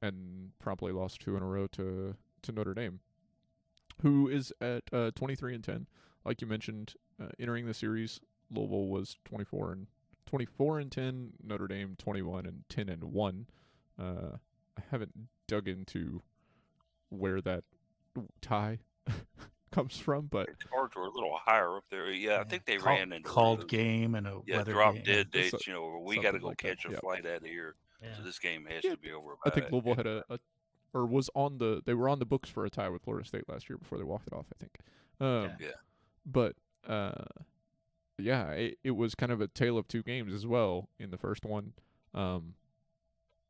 [0.00, 3.00] and promptly lost two in a row to to Notre Dame,
[4.02, 5.86] who is at uh, twenty three and ten.
[6.24, 8.20] Like you mentioned, uh, entering the series,
[8.50, 9.86] Louisville was 24 and
[10.36, 11.32] 24 and 10.
[11.44, 13.46] Notre Dame 21 and 10 and one.
[14.00, 14.38] Uh,
[14.78, 15.12] I haven't
[15.46, 16.22] dug into
[17.10, 17.64] where that
[18.40, 18.78] tie
[19.70, 22.10] comes from, but The cards were a little higher up there.
[22.10, 24.94] Yeah, I think they Call- ran into called those- game and a Yeah, weather drop
[24.94, 25.02] game.
[25.04, 27.00] dead So- You know, we got to go like that, catch a yep.
[27.02, 27.74] flight out of here.
[28.02, 28.16] Yeah.
[28.16, 29.32] So this game has Yeah, to be over.
[29.44, 30.38] I by think Louisville had a, a
[30.94, 33.48] or was on the they were on the books for a tie with Florida State
[33.50, 34.46] last year before they walked it off.
[34.50, 34.78] I think.
[35.20, 35.68] Um, Yeah.
[36.24, 36.56] But
[36.88, 37.24] uh,
[38.22, 40.88] yeah, it, it was kind of a tale of two games as well.
[40.98, 41.72] In the first one,
[42.14, 42.54] um,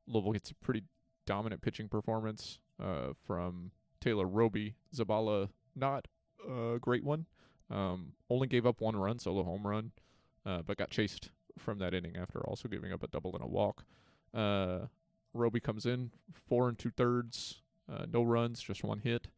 [0.06, 0.84] Louisville gets a pretty
[1.26, 3.70] dominant pitching performance uh, from
[4.00, 4.74] Taylor Roby.
[4.94, 6.08] Zabala, not
[6.48, 7.26] a great one.
[7.70, 9.92] Um, only gave up one run, solo home run,
[10.44, 13.46] uh, but got chased from that inning after also giving up a double and a
[13.46, 13.84] walk.
[14.34, 14.86] Uh,
[15.34, 16.10] Roby comes in
[16.48, 19.28] four and two thirds, uh, no runs, just one hit.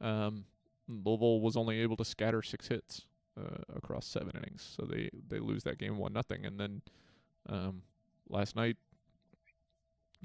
[0.00, 0.44] Um,
[0.88, 3.06] Louisville was only able to scatter six hits
[3.38, 6.44] uh, across seven innings, so they they lose that game one nothing.
[6.44, 6.82] And then
[7.48, 7.82] um,
[8.28, 8.76] last night,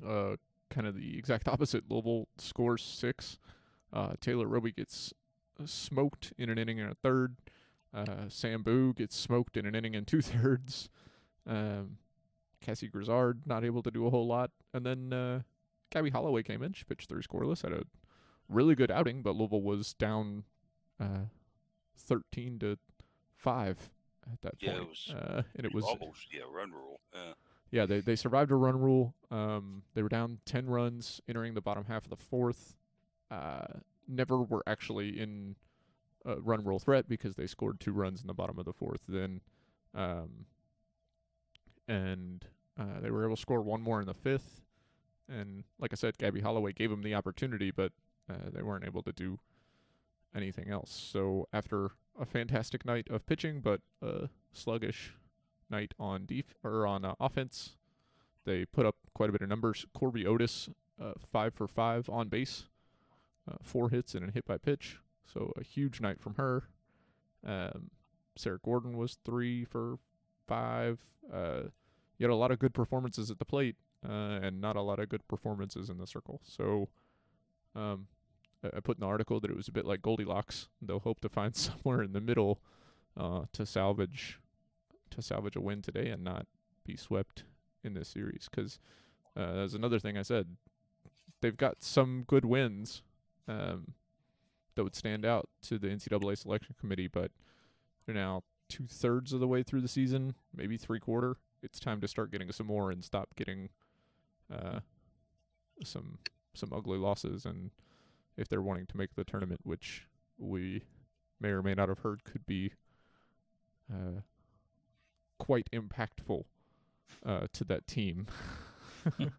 [0.05, 0.35] uh,
[0.69, 1.89] kind of the exact opposite.
[1.89, 3.37] Louisville scores six.
[3.91, 5.13] Uh, Taylor Roby gets
[5.61, 7.35] uh, smoked in an inning and a third.
[7.93, 10.89] Uh, Sam Boo gets smoked in an inning and two thirds.
[11.47, 11.97] Um,
[12.61, 15.41] Cassie Grizzard not able to do a whole lot, and then uh,
[15.89, 16.73] Gabby Holloway came in.
[16.73, 17.83] She pitched three scoreless, had a
[18.47, 20.43] really good outing, but Louisville was down
[20.99, 21.25] uh,
[21.97, 22.77] thirteen to
[23.39, 23.89] five
[24.31, 24.89] at that Yeah, it point.
[24.89, 26.99] was uh, and it was almost yeah run rule.
[27.13, 27.33] Yeah.
[27.71, 29.15] yeah, they they survived a run rule.
[29.31, 32.75] Um, they were down ten runs entering the bottom half of the fourth.
[33.31, 33.65] Uh,
[34.07, 35.55] never were actually in
[36.25, 39.01] a run rule threat because they scored two runs in the bottom of the fourth.
[39.07, 39.41] Then,
[39.95, 40.45] um,
[41.87, 42.45] and
[42.79, 44.61] uh, they were able to score one more in the fifth.
[45.27, 47.91] And like I said, Gabby Holloway gave them the opportunity, but
[48.29, 49.37] uh, they weren't able to do
[50.35, 50.91] anything else.
[50.91, 55.13] So after a fantastic night of pitching, but a sluggish
[55.69, 57.77] night on def- or on uh, offense,
[58.45, 59.85] they put up quite a bit of numbers.
[59.93, 60.69] Corby Otis,
[61.01, 62.65] uh, five for five on base,
[63.49, 64.97] uh, four hits and a hit by pitch.
[65.31, 66.63] So a huge night from her.
[67.45, 67.91] Um,
[68.35, 69.97] Sarah Gordon was three for
[70.47, 70.99] five.
[71.31, 71.63] Uh,
[72.17, 73.75] you had a lot of good performances at the plate,
[74.07, 76.41] uh, and not a lot of good performances in the circle.
[76.43, 76.89] So,
[77.75, 78.07] um,
[78.63, 80.67] I put in the article that it was a bit like Goldilocks.
[80.81, 82.61] They'll hope to find somewhere in the middle
[83.17, 84.39] uh, to salvage
[85.11, 86.45] to salvage a win today and not
[86.85, 87.43] be swept
[87.83, 88.47] in this series.
[88.49, 88.79] Because
[89.35, 90.55] uh, that's another thing I said.
[91.41, 93.01] They've got some good wins
[93.47, 93.93] um,
[94.75, 97.31] that would stand out to the NCAA selection committee, but
[98.05, 101.37] they're now two thirds of the way through the season, maybe three quarter.
[101.63, 103.69] It's time to start getting some more and stop getting
[104.53, 104.79] uh,
[105.83, 106.19] some
[106.53, 107.45] some ugly losses.
[107.45, 107.71] And
[108.39, 110.83] if they're wanting to make the tournament, which we
[111.39, 112.71] may or may not have heard could be
[113.91, 114.21] uh,
[115.37, 116.45] quite impactful
[117.25, 118.27] uh, to that team.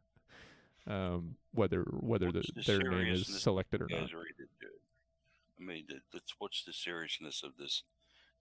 [0.87, 4.01] um, whether whether the, the their name is selected or not.
[4.01, 4.81] guys read into it.
[5.59, 7.83] I mean, that, that's what's the seriousness of this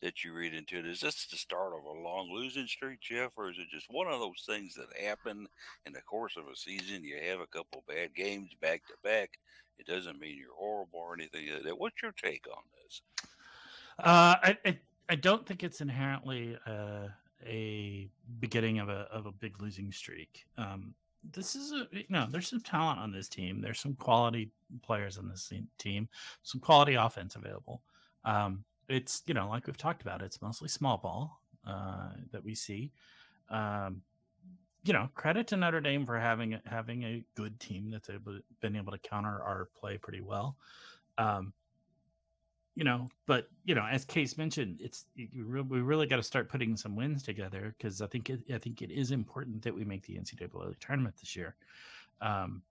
[0.02, 0.86] that you read into it?
[0.86, 4.08] Is this the start of a long losing streak, Jeff, or is it just one
[4.08, 5.48] of those things that happen
[5.86, 7.04] in the course of a season?
[7.04, 9.32] You have a couple bad games back to back.
[9.78, 11.78] It doesn't mean you're horrible or anything like that.
[11.78, 13.02] What's your take on this?
[14.00, 14.80] Uh, I, I
[15.10, 17.08] I don't think it's inherently uh,
[17.46, 20.46] a beginning of a of a big losing streak.
[20.58, 20.94] Um,
[21.34, 23.62] this is a you know there's some talent on this team.
[23.62, 26.08] There's some quality players on this team.
[26.44, 27.82] Some quality offense available.
[28.24, 30.22] Um, it's you know like we've talked about.
[30.22, 32.92] It's mostly small ball uh, that we see.
[33.50, 34.02] Um,
[34.84, 38.76] you know, credit to Notre Dame for having having a good team that's able been
[38.76, 40.58] able to counter our play pretty well.
[41.18, 41.54] Um,
[42.76, 46.78] you know, but you know, as Case mentioned, it's we really got to start putting
[46.78, 50.06] some wins together because I think it, I think it is important that we make
[50.06, 51.56] the NCAA tournament this year.
[52.22, 52.62] Um,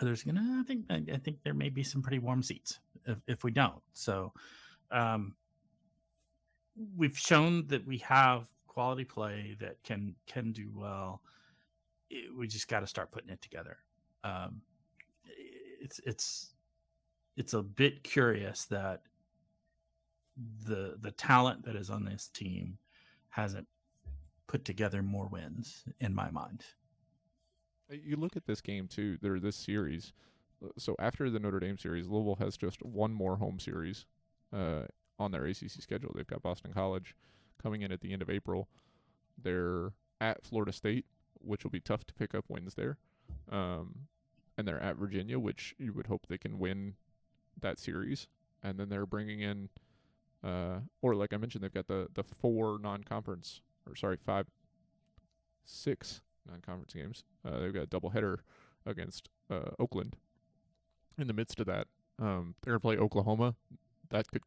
[0.00, 3.20] there's gonna, I think, I, I think there may be some pretty warm seats if,
[3.26, 3.82] if we don't.
[3.92, 4.32] So,
[4.90, 5.34] um,
[6.96, 11.22] we've shown that we have quality play that can can do well.
[12.10, 13.78] It- we just got to start putting it together.
[14.24, 14.62] Um,
[15.80, 16.54] it's it's
[17.36, 19.02] it's a bit curious that
[20.64, 22.78] the the talent that is on this team
[23.30, 23.66] hasn't
[24.46, 26.64] put together more wins in my mind.
[27.90, 30.12] Uh, You look at this game too, or this series.
[30.64, 34.06] uh, So after the Notre Dame series, Louisville has just one more home series
[34.52, 34.82] uh,
[35.18, 36.12] on their ACC schedule.
[36.14, 37.14] They've got Boston College
[37.62, 38.68] coming in at the end of April.
[39.42, 41.06] They're at Florida State,
[41.40, 42.98] which will be tough to pick up wins there.
[43.50, 44.08] Um,
[44.56, 46.94] and they're at Virginia, which you would hope they can win
[47.60, 48.26] that series.
[48.62, 49.68] And then they're bringing in,
[50.42, 54.46] uh, or like I mentioned, they've got the the four non-conference, or sorry, five,
[55.64, 57.24] six non-conference games.
[57.44, 58.38] Uh, they've got a doubleheader
[58.84, 60.16] against uh, Oakland.
[61.16, 61.86] In the midst of that,
[62.20, 63.54] um, they're gonna play Oklahoma.
[64.10, 64.42] That could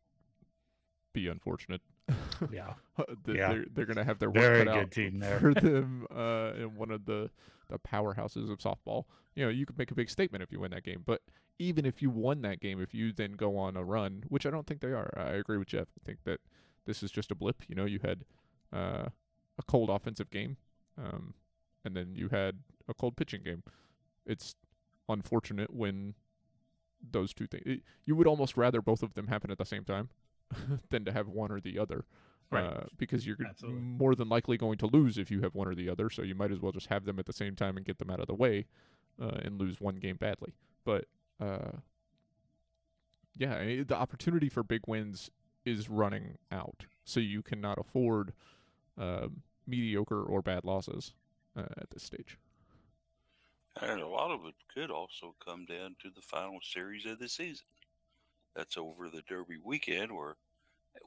[1.14, 1.82] be unfortunate.
[2.51, 2.74] Yeah,
[3.26, 3.53] Th- Yeah.
[3.53, 5.39] They're, they're gonna have their work very cut good out team there.
[5.39, 7.30] for them uh, in one of the
[7.70, 9.03] the powerhouses of softball.
[9.36, 11.22] You know, you could make a big statement if you win that game, but
[11.59, 14.49] even if you won that game, if you then go on a run, which I
[14.49, 15.88] don't think they are, I agree with Jeff.
[15.99, 16.39] I think that
[16.86, 17.62] this is just a blip.
[17.68, 18.26] You know, you had
[18.74, 19.05] uh,
[19.59, 20.57] a cold offensive game,
[20.97, 21.36] um,
[21.86, 22.57] and then you had
[22.89, 23.64] a cold pitching game.
[24.26, 24.55] It's
[25.07, 26.16] unfortunate when
[27.09, 27.63] those two things.
[27.65, 30.09] It, you would almost rather both of them happen at the same time
[30.89, 32.05] than to have one or the other
[32.51, 32.65] Right.
[32.65, 33.79] uh, because you're Absolutely.
[33.79, 36.09] more than likely going to lose if you have one or the other.
[36.09, 38.09] So you might as well just have them at the same time and get them
[38.09, 38.65] out of the way,
[39.21, 40.53] uh, and lose one game badly.
[40.83, 41.05] But
[41.39, 41.77] uh,
[43.37, 45.31] yeah, I mean, the opportunity for big wins
[45.65, 48.33] is running out, so you cannot afford
[48.97, 51.13] um, mediocre or bad losses
[51.55, 52.37] uh, at this stage.
[53.80, 57.30] And a lot of it could also come down to the final series of the
[57.30, 57.65] season.
[58.55, 60.36] That's over the Derby weekend, where,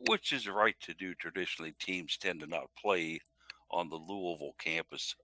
[0.09, 1.15] which is right to do.
[1.15, 3.21] Traditionally, teams tend to not play
[3.71, 5.15] on the Louisville campus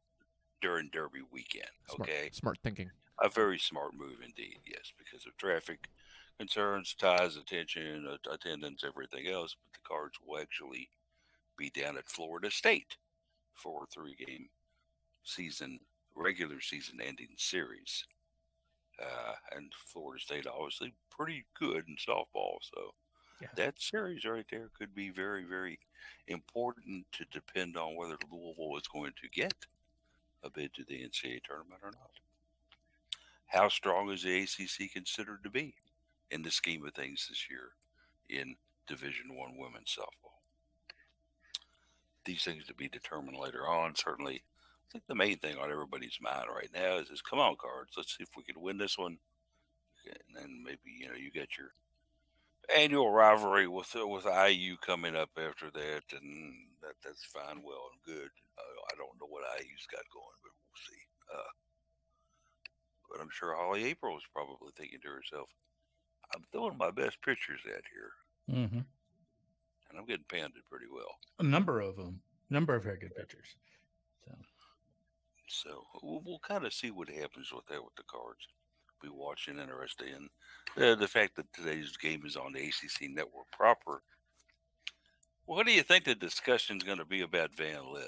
[0.61, 1.70] during Derby weekend.
[1.88, 2.91] Smart, Okay, smart thinking.
[3.22, 4.59] a very smart move indeed.
[4.66, 5.88] Yes, because of traffic
[6.38, 9.57] concerns, ties, attention, attendance, everything else.
[9.64, 10.91] But the Cards will actually
[11.57, 12.97] be down at Florida State
[13.55, 14.49] for a three-game
[15.24, 15.78] season,
[16.20, 18.04] regular season-ending series.
[19.00, 22.94] Uh, and Florida State obviously pretty good in softball, so
[23.40, 23.48] Yeah.
[23.54, 25.78] that series right there could be very, very
[26.26, 29.54] important to depend on whether Louisville is going to get
[30.42, 32.10] a bid to the NCAA tournament or not.
[33.46, 35.74] How strong is the ACC considered to be
[36.30, 37.72] in the scheme of things this year
[38.28, 38.56] in
[38.86, 40.40] Division One women's softball?
[42.24, 43.94] These things to be determined later on.
[43.96, 44.44] Certainly,
[44.91, 47.93] I think the main thing on everybody's mind right now is, is come on, cards.
[47.97, 49.18] Let's see if we can win this one,
[50.05, 51.70] and then maybe you know you got your
[52.76, 57.91] annual rivalry with uh, with IU coming up after that, and that that's fine, well
[57.93, 58.30] and good.
[58.59, 61.03] Uh, I don't know what IU's got going, but we'll see.
[61.32, 61.51] Uh,
[63.11, 65.51] but I'm sure Holly Aprile is probably thinking to herself,
[66.34, 68.12] "I'm throwing my best pitchers at here,
[68.51, 68.78] Mm-hmm.
[68.78, 73.55] and I'm getting pounded pretty well." A number of them, number of very good pitchers.
[75.51, 78.46] So we'll, we'll kind of see what happens with that with the cards.
[79.03, 83.51] Be watching interested in uh, the fact that today's game is on the ACC network
[83.51, 84.03] proper.
[85.46, 88.05] What do you think the discussion's going to be about Van Lith?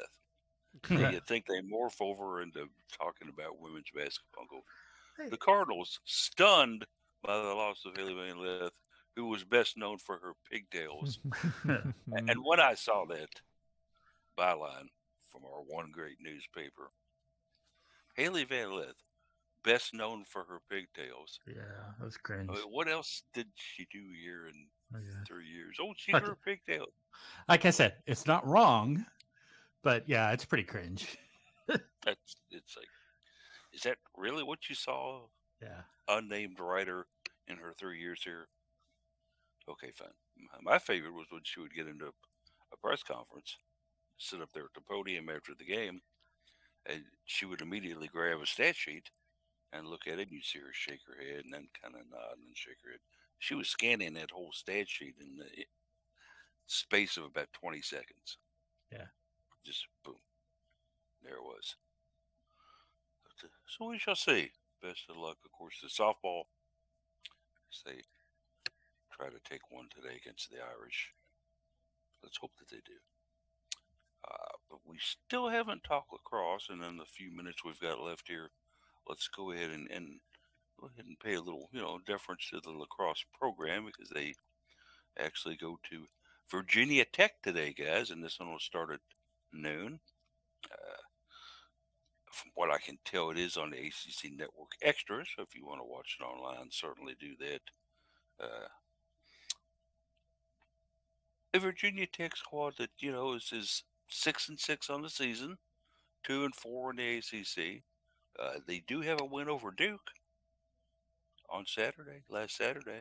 [0.88, 2.66] Do you think they morph over into
[2.99, 4.47] talking about women's basketball?
[4.49, 4.61] Go,
[5.18, 5.28] Hey.
[5.28, 6.86] The Cardinals stunned
[7.22, 8.72] by the loss of Hailey Van Lith,
[9.16, 11.18] who was best known for her pigtails.
[11.64, 13.28] And when I saw that
[14.38, 14.88] byline
[15.30, 16.90] from our one great newspaper,
[18.14, 18.96] Hailey Van Lith,
[19.64, 21.38] best known for her pigtails.
[21.46, 21.62] yeah,
[21.98, 22.48] that was cringe.
[22.50, 25.24] I mean, what else did she do here in Oh, yeah.
[25.26, 25.76] three years?
[25.80, 26.92] Oh, she her pigtails.
[27.48, 29.06] Like I said, it's not wrong,
[29.82, 31.16] but yeah, it's pretty cringe.
[31.68, 32.88] That's it's like,
[33.72, 35.22] is that really what you saw?
[35.62, 35.82] Yeah.
[36.08, 37.06] Unnamed writer
[37.48, 38.48] in her three years here.
[39.68, 40.08] Okay, fine.
[40.60, 43.56] My favorite was when she would get into a press conference,
[44.18, 46.00] sit up there at the podium after the game,
[46.87, 49.11] and she would immediately grab a stat sheet
[49.72, 52.11] and look at it, and you'd see her shake her head and then kind of
[52.11, 53.01] nod and then shake her head.
[53.39, 55.47] She was scanning that whole stat sheet in the
[56.66, 58.37] space of about 20 seconds.
[58.91, 59.07] Yeah.
[59.64, 60.16] Just boom.
[61.22, 61.76] There it was.
[63.66, 64.53] So we shall see.
[64.83, 66.45] Best of luck, of course, to softball.
[67.87, 68.03] They
[69.11, 71.11] try to take one today against the Irish.
[72.22, 72.99] Let's hope that they do.
[74.29, 78.29] Uh, but we still haven't talked lacrosse, and in the few minutes we've got left
[78.29, 78.51] here,
[79.09, 80.20] let's go ahead and, and
[80.81, 84.35] go ahead and pay a little, you know, deference to the lacrosse program because they
[85.18, 86.07] actually go to
[86.51, 89.01] Virginia Tech today, guys, and this one will start at
[89.53, 90.01] noon.
[90.70, 91.03] Uh,
[92.31, 95.25] from what I can tell, it is on the ACC Network Extra.
[95.25, 97.61] So if you want to watch it online, certainly do that.
[98.43, 98.68] Uh,
[101.55, 105.58] a Virginia Tech squad that you know is, is six and six on the season,
[106.24, 107.82] two and four in the ACC.
[108.38, 110.10] Uh, they do have a win over Duke
[111.50, 113.00] on Saturday, last Saturday.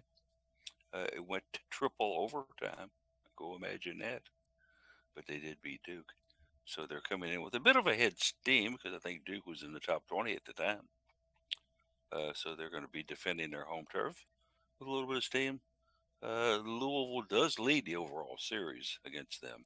[0.93, 2.89] Uh, it went to triple overtime.
[3.37, 4.23] Go imagine that.
[5.15, 6.11] But they did beat Duke.
[6.65, 9.47] So they're coming in with a bit of a head steam because I think Duke
[9.47, 10.87] was in the top 20 at the time.
[12.11, 14.25] Uh, so they're going to be defending their home turf
[14.79, 15.61] with a little bit of steam.
[16.23, 19.63] Uh, Louisville does lead the overall series against them.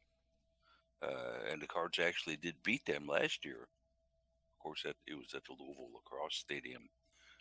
[1.01, 3.61] Uh, and the Cards actually did beat them last year.
[3.63, 6.83] Of course, that, it was at the Louisville Lacrosse Stadium,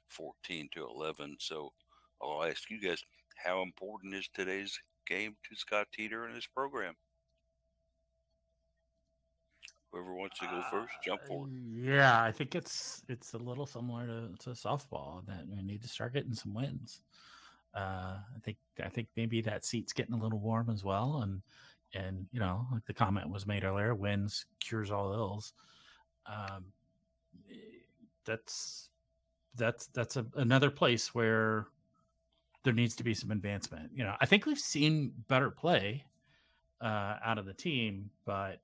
[0.09, 1.37] 14 to 11.
[1.41, 1.73] So
[2.21, 3.03] I'll ask you guys,
[3.37, 6.95] how important is today's game to Scott Teeter and his program?
[9.93, 11.53] Whoever wants to go first, jump Uh, forward.
[11.53, 15.89] Yeah, I think it's it's a little similar to, to softball that we need to
[15.89, 17.01] start getting some wins.
[17.73, 21.43] Uh, I think I think maybe that seat's getting a little warm as well, and
[21.95, 25.53] and you know, like the comment was made earlier, wins cures all ills.
[26.27, 26.67] Um,
[27.51, 27.55] eh,
[28.25, 28.91] that's
[29.57, 31.67] that's that's a, another place where
[32.65, 33.91] there needs to be some advancement.
[33.95, 36.05] You know, I think we've seen better play
[36.81, 38.61] uh, out of the team, but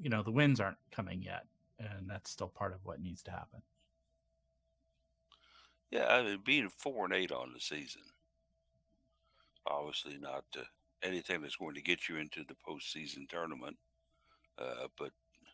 [0.00, 1.46] you know the wins aren't coming yet,
[1.78, 3.62] and that's still part of what needs to happen.
[5.90, 8.02] Yeah, I mean, being four and eight on the season,
[9.66, 10.62] obviously not uh,
[11.02, 13.76] anything that's going to get you into the postseason tournament,
[14.58, 15.12] uh, but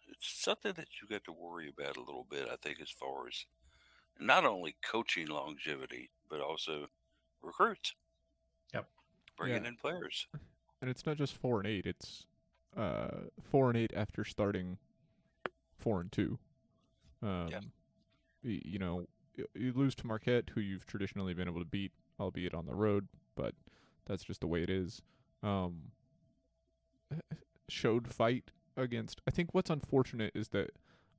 [0.08, 2.48] it's something that you got to worry about a little bit.
[2.50, 3.44] I think as far as
[4.18, 6.86] not only coaching longevity, but also
[7.42, 7.92] recruits.
[8.74, 8.88] Yep.
[9.36, 9.68] Bringing Yeah.
[9.68, 10.26] in players.
[10.80, 12.26] and it's not just four and eight; it's
[12.76, 13.08] uh,
[13.50, 14.78] four and eight after starting
[15.78, 16.38] four and two.
[17.22, 17.48] Um,
[18.44, 19.06] y- you know,
[19.54, 23.08] you lose to Marquette, who you've traditionally been able to beat, albeit on the road,
[23.34, 23.54] but
[24.06, 25.02] that's just the way it is.
[25.46, 25.92] Um,
[27.68, 29.20] showed fight against.
[29.26, 30.70] I think what's unfortunate is that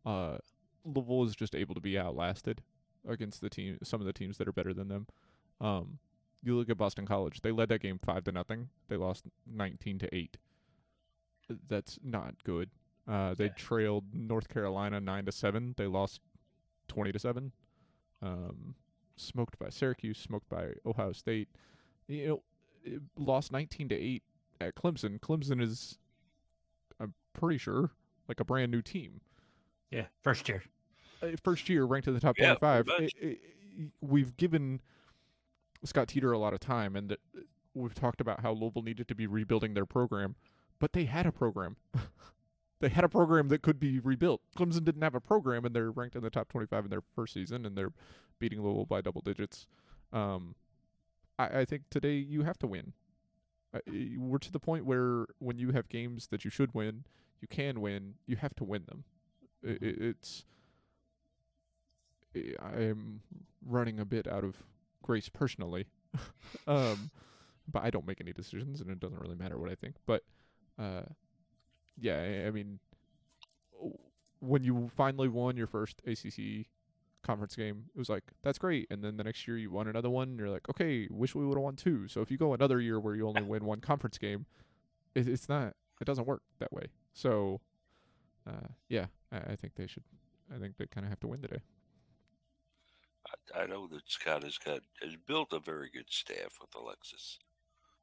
[0.05, 0.37] uh,
[0.83, 2.61] Louisville is just able to be outlasted
[3.07, 5.07] against the team, some of the teams that are better than them.
[5.61, 5.99] Um,
[6.43, 8.69] You look at Boston College; they led that game five to nothing.
[8.89, 10.37] They lost nineteen to eight.
[11.67, 12.69] That's not good.
[13.07, 15.73] Uh, they trailed North Carolina nine to seven.
[15.77, 16.19] They lost
[16.87, 17.53] twenty to seven.
[18.21, 18.75] Um,
[19.15, 21.47] smoked by Syracuse, smoked by Ohio State.
[22.07, 22.43] You know,
[23.17, 24.23] lost nineteen to eight
[24.61, 25.19] at Clemson.
[25.19, 25.97] Clemson is,
[26.99, 27.91] I'm pretty sure,
[28.27, 29.21] like a brand new team.
[29.91, 30.63] Yeah, first year.
[31.21, 32.87] Uh, First year ranked in the top Yeah, 25.
[32.87, 33.13] much.
[33.23, 33.37] I- I-
[34.01, 34.81] we've given
[35.83, 37.15] Scott Teeter a lot of time, and
[37.73, 40.35] we've talked about how Louisville needed to be rebuilding their program,
[40.79, 41.75] but they had a program.
[42.79, 44.41] they had a program that could be rebuilt.
[44.55, 47.33] Clemson didn't have a program, and they're ranked in the top 25 in their first
[47.33, 47.93] season, and they're
[48.39, 49.65] beating Louisville by double digits.
[50.13, 50.55] Um,
[51.37, 52.93] I, I think today you have to win.
[53.73, 53.79] Uh,
[54.17, 57.05] we're to the point where when you have games that you should win,
[57.41, 58.15] you can win.
[58.27, 59.03] You have to win them.
[59.65, 60.45] I i it's
[62.35, 63.21] I- I am
[63.65, 64.63] running a bit out of
[65.01, 65.87] grace personally,
[66.67, 67.11] um,
[67.71, 69.95] but I don't make any decisions, and it doesn't really matter what I think.
[70.05, 70.23] But
[70.79, 71.03] uh,
[71.99, 72.79] yeah, I, I mean,
[74.39, 76.67] when you finally won your first ACC
[77.27, 80.09] conference game, it was like that's great, and then the next year you won another
[80.09, 82.07] one, and you're like, okay, wish we would have won two.
[82.07, 84.45] So if you go another year where you only win one conference game,
[85.13, 86.85] it, it's not, it doesn't work that way.
[87.13, 87.61] So
[88.47, 90.03] uh, yeah, I, I think they should.
[90.55, 91.59] I think they kind of have to win today.
[93.53, 97.39] I, I know that Scott has got has built a very good staff with Alexis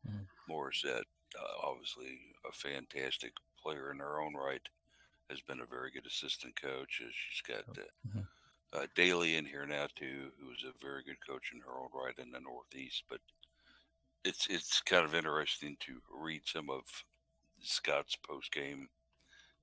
[0.06, 0.26] Mhm.
[0.50, 1.04] Morissette.
[1.34, 4.68] Uh, obviously, a fantastic player in her own right.
[5.30, 7.00] Has been a very good assistant coach.
[7.00, 8.26] She's got uh, Mhm.
[8.74, 11.88] Uh, Daly in here now too, who is a very good coach in her own
[11.94, 13.04] right in the Northeast.
[13.08, 13.20] But
[14.24, 16.82] it's it's kind of interesting to read some of
[17.60, 18.88] Scott's post game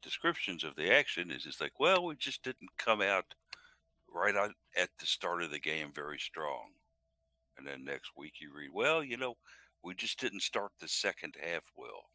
[0.01, 1.31] descriptions of the action.
[1.31, 3.25] Is it's like, well, we just didn't come out
[4.13, 6.71] right at the start of the game very strong.
[7.57, 9.35] And then next week you read, well, you know,
[9.83, 12.05] we just didn't start the second half well.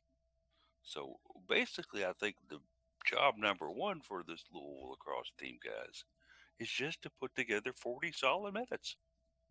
[0.82, 1.16] So
[1.48, 2.58] basically, I think the
[3.04, 6.04] job number one for this Louisville lacrosse team, guys,
[6.58, 8.96] is just to put together 40 solid minutes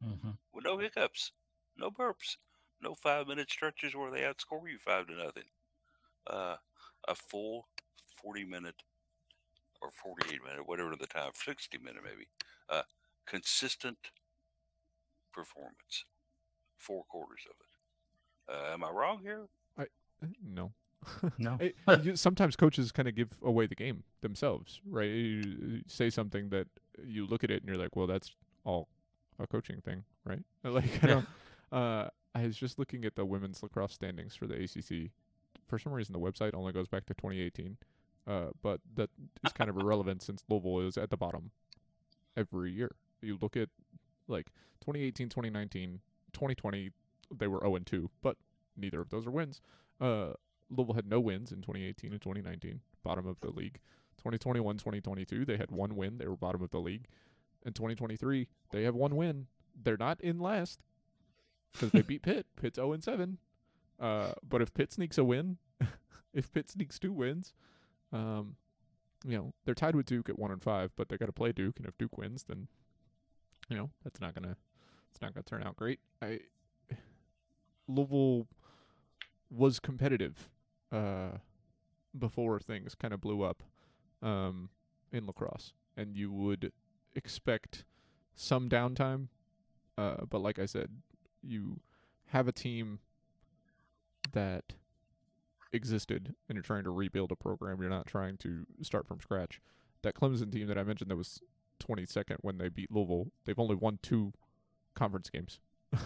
[0.06, 0.32] Mm-hmm.
[0.54, 1.32] with no hiccups,
[1.78, 2.36] no burps,
[2.82, 5.46] no five minute stretches where they outscore you five to nothing.
[6.28, 6.58] Uh,
[7.08, 7.66] a full
[8.22, 8.84] 40 minute
[9.82, 12.28] or 48 minute, whatever the time, 60 minute maybe,
[12.70, 12.82] uh,
[13.26, 13.98] consistent
[15.32, 16.04] performance,
[16.78, 18.54] four quarters of it.
[18.70, 19.48] Uh, am I wrong here?
[19.78, 19.86] Uh,
[20.44, 20.74] No.
[21.38, 21.58] No.
[21.60, 25.10] It- you- sometimes coaches kind of give away the game themselves, right?
[25.10, 26.68] You, you say something that
[27.04, 28.88] you look at it and you're like, well, that's all
[29.40, 30.42] a coaching thing, right?
[30.64, 31.28] Like, I don't.
[31.72, 35.12] Uh, I was just looking at the women's lacrosse standings for the ACC.
[35.68, 37.78] For some reason, the website only goes back to 2018,
[38.28, 39.10] uh, but that
[39.46, 41.52] is kind of irrelevant since Louisville is at the bottom
[42.38, 42.96] every year.
[43.22, 43.70] You look at
[44.28, 44.48] like
[44.82, 46.00] 2018, 2019,
[46.34, 46.92] 2020,
[47.36, 48.38] they were 0 and 2, but
[48.78, 49.62] neither of those are wins.
[50.00, 50.34] Uh,
[50.70, 53.80] Louisville had no wins in 2018 and 2019, bottom of the league.
[54.18, 57.06] 2021, 2022, they had one win, they were bottom of the league.
[57.66, 59.48] In 2023, they have one win.
[59.82, 60.80] They're not in last
[61.74, 62.46] because they beat Pitt.
[62.62, 63.38] Pitt's 0 and 7.
[64.00, 65.58] Uh, but if Pitt sneaks a win,
[66.34, 67.54] if Pitt sneaks two wins,
[68.12, 68.56] um,
[69.26, 71.52] you know they're tied with Duke at one and five, but they got to play
[71.52, 72.68] Duke, and if Duke wins, then
[73.70, 74.56] you know that's not gonna
[75.12, 76.00] it's not gonna turn out great.
[76.22, 76.42] I
[77.88, 78.48] Louisville
[79.50, 80.50] was competitive
[80.92, 81.38] uh,
[82.18, 83.64] before things kind of blew up
[84.22, 84.70] um,
[85.12, 86.72] in lacrosse, and you would
[87.16, 87.86] expect
[88.36, 89.28] some downtime.
[89.98, 90.90] Uh, but like I said,
[91.42, 91.80] you
[92.28, 93.00] have a team
[94.34, 94.74] that
[95.72, 97.80] existed and you're trying to rebuild a program.
[97.80, 99.62] You're not trying to start from scratch.
[100.02, 101.42] That Clemson team that I mentioned that was
[101.84, 104.34] 22nd when they beat Louisville, they've only won two
[104.96, 105.60] conference games.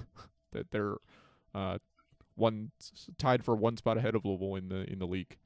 [0.51, 0.95] that they're
[1.53, 1.77] uh,
[2.39, 2.71] one
[3.17, 5.37] tied for one spot ahead of Louisville in the in the league,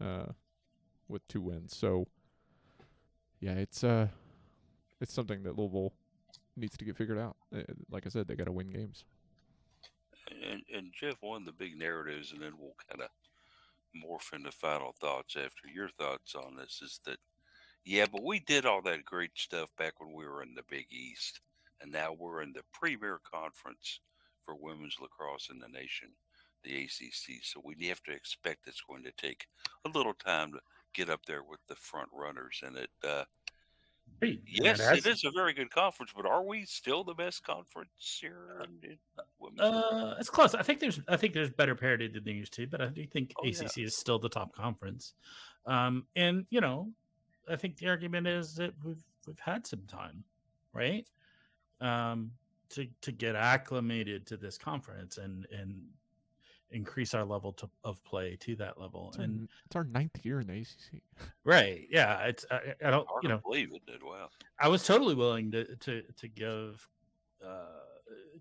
[0.00, 0.26] uh,
[1.08, 1.76] with two wins.
[1.76, 2.06] So
[3.40, 4.08] yeah, it's uh,
[5.00, 5.92] it's something that Louisville
[6.56, 7.36] needs to get figured out.
[7.54, 9.04] Uh, like I said, they got to win games.
[10.50, 13.08] And, and Jeff, one of the big narratives, and then we'll kind of
[13.94, 17.18] morph into final thoughts after your thoughts on this, is that,
[17.84, 20.86] yeah, but we did all that great stuff back when we were in the Big
[20.90, 21.40] East,
[21.82, 24.00] and now we're in the premier conference
[24.42, 26.08] for women's lacrosse in the nation,
[26.64, 27.42] the ACC.
[27.42, 29.46] So we have to expect it's going to take
[29.84, 30.60] a little time to
[30.92, 32.60] get up there with the front runners.
[32.64, 33.24] And it, uh,
[34.20, 38.18] Hey, yes, it is a very good conference, but are we still the best conference
[38.20, 40.54] here in, in Uh, it's close.
[40.54, 43.04] I think there's I think there's better parity than there used to, but I do
[43.06, 43.60] think Oh, yeah.
[43.62, 45.14] ACC is still the top conference.
[45.66, 46.92] Um, and you know,
[47.50, 50.24] I think the argument is that we've we've had some time,
[50.72, 51.06] right,
[51.80, 52.30] um,
[52.70, 55.82] to to get acclimated to this conference and and
[56.74, 59.08] increase our level to, of play to that level.
[59.08, 61.02] It's and n- it's our ninth year in the ACC.
[61.44, 64.30] right, yeah, it's I, I don't Hard you know believe it did well.
[64.58, 66.88] I was totally willing to to to give
[67.44, 67.64] uh,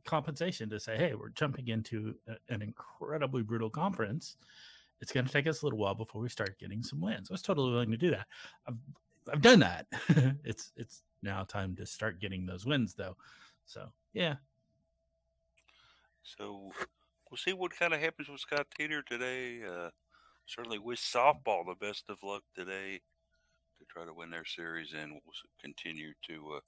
[0.04, 4.38] compensation to say, hey, we're jumping into a, an incredibly brutal conference.
[5.02, 7.30] It's going to take us a little while before we start getting some wins.
[7.30, 8.28] I was totally willing to do that.
[8.68, 8.78] I've
[9.32, 9.88] I've done that.
[10.44, 13.16] it's it's now time to start getting those wins though.
[13.66, 14.36] So yeah,
[16.24, 16.72] So
[17.34, 19.64] we'll see what kind of happens with Scott Teeter today.
[19.68, 19.90] Uh,
[20.46, 23.02] certainly wish softball the best of luck today
[23.80, 26.60] to try to win their series, and we'll continue to, uh,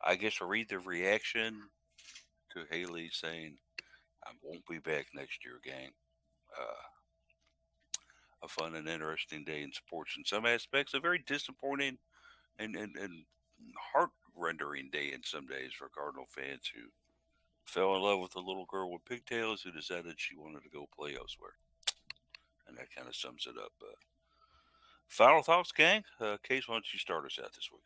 [0.00, 1.62] I guess, read the reaction
[2.52, 3.58] to Hailey saying,
[4.24, 5.90] "I won't be back next year, gang."
[6.56, 6.86] Uh,
[8.44, 10.94] a fun and interesting day in sports in some aspects.
[10.94, 11.98] A very disappointing
[12.60, 13.24] and and, and
[13.92, 16.82] heart rendering day in some days for Cardinal fans who
[17.68, 20.88] fell in love with a little girl with pigtails who decided she wanted to go
[20.96, 21.52] play elsewhere.
[22.66, 23.72] And that kind of sums it up.
[23.82, 23.94] Uh,
[25.06, 26.04] final thoughts, gang?
[26.20, 27.82] Uh, Case, why don't you start us out this week?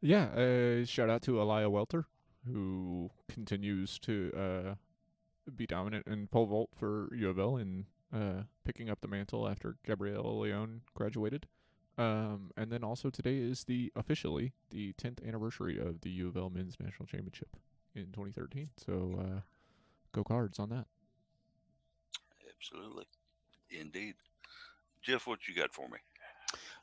[0.00, 2.06] Yeah, uh, shout out to Elia Welter,
[2.46, 4.74] who continues to uh,
[5.56, 9.48] be dominant in pole vault for U of L and uh, picking up the mantle
[9.48, 11.46] after Gabriela Leon graduated.
[11.96, 16.36] Um, and then also today is the officially the 10th anniversary of the U of
[16.36, 17.56] L Men's National Championship
[18.00, 18.68] in 2013.
[18.76, 19.40] So uh,
[20.12, 20.86] go cards on that.
[22.56, 23.04] Absolutely.
[23.70, 24.14] Indeed.
[25.02, 25.98] Jeff, what you got for me?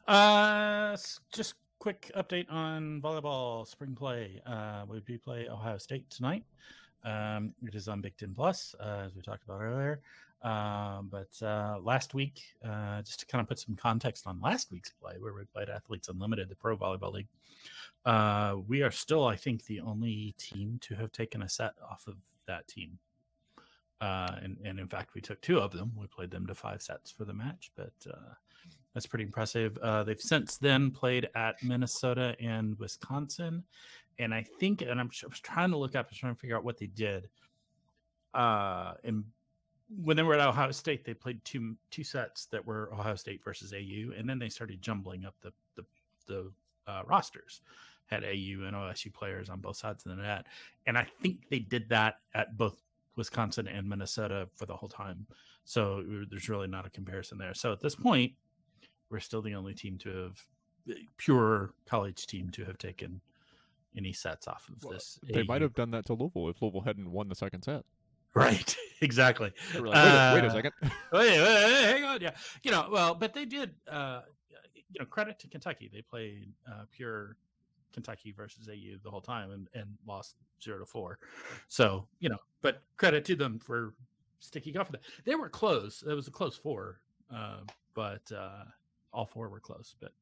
[0.08, 0.96] Uh,
[1.34, 4.42] just quick update on volleyball spring play.
[4.46, 6.44] Uh, we do play Ohio State tonight.
[7.04, 10.02] Um, it is on Big Ten Plus, uh, as we talked about earlier.
[10.46, 14.72] Um, but uh, last week, uh, just to kind of put some context on last
[14.72, 17.28] week's play, where we played Athletes Unlimited, the Pro Volleyball League,
[18.06, 22.06] uh, we are still, I think, the only team to have taken a set off
[22.08, 23.00] of that team.
[24.00, 25.92] Uh, and, and in fact, we took two of them.
[25.98, 28.34] We played them to five sets for the match, but uh,
[28.94, 29.76] that's pretty impressive.
[29.80, 33.64] Uh, they've since then played at Minnesota and Wisconsin,
[34.20, 36.40] and I think, and I'm, I was trying to look up, I was trying to
[36.40, 37.30] figure out what they did.
[38.36, 39.24] Uh, and
[39.90, 43.44] when they were at Ohio State, they played two two sets that were Ohio State
[43.44, 45.86] versus AU, and then they started jumbling up the the,
[46.28, 46.52] the
[46.88, 47.62] uh, rosters.
[48.08, 50.46] Had AU and OSU players on both sides of the net,
[50.86, 52.80] and I think they did that at both
[53.16, 55.26] Wisconsin and Minnesota for the whole time.
[55.64, 57.56] So there's really not a comparison there.
[57.56, 58.34] So at this point,
[59.10, 60.46] we're still the only team to have
[60.90, 63.22] eh, pure college team to have taken
[63.98, 65.20] any sets off of Well, this.
[65.24, 67.86] They might have done that to Louisville if Louisville hadn't won the second set.
[68.36, 69.52] Right, exactly.
[69.74, 70.72] Like, wait, a, wait a Uh, second.
[70.82, 72.22] wait, wait, wait, hang on.
[72.22, 72.32] Yeah,
[72.64, 73.72] you know, well, but they did.
[73.90, 74.22] Uh,
[74.92, 75.90] you know, credit to Kentucky.
[75.92, 77.36] They played uh, pure
[77.92, 81.20] Kentucky versus AU the whole time and, and lost zero to four.
[81.68, 83.94] So you know, but credit to them for
[84.40, 85.02] sticking up for that.
[85.26, 86.04] They were close.
[86.08, 87.02] It was a close four,
[87.34, 87.62] uh,
[87.94, 88.64] but uh,
[89.12, 89.96] all four were close.
[90.00, 90.14] But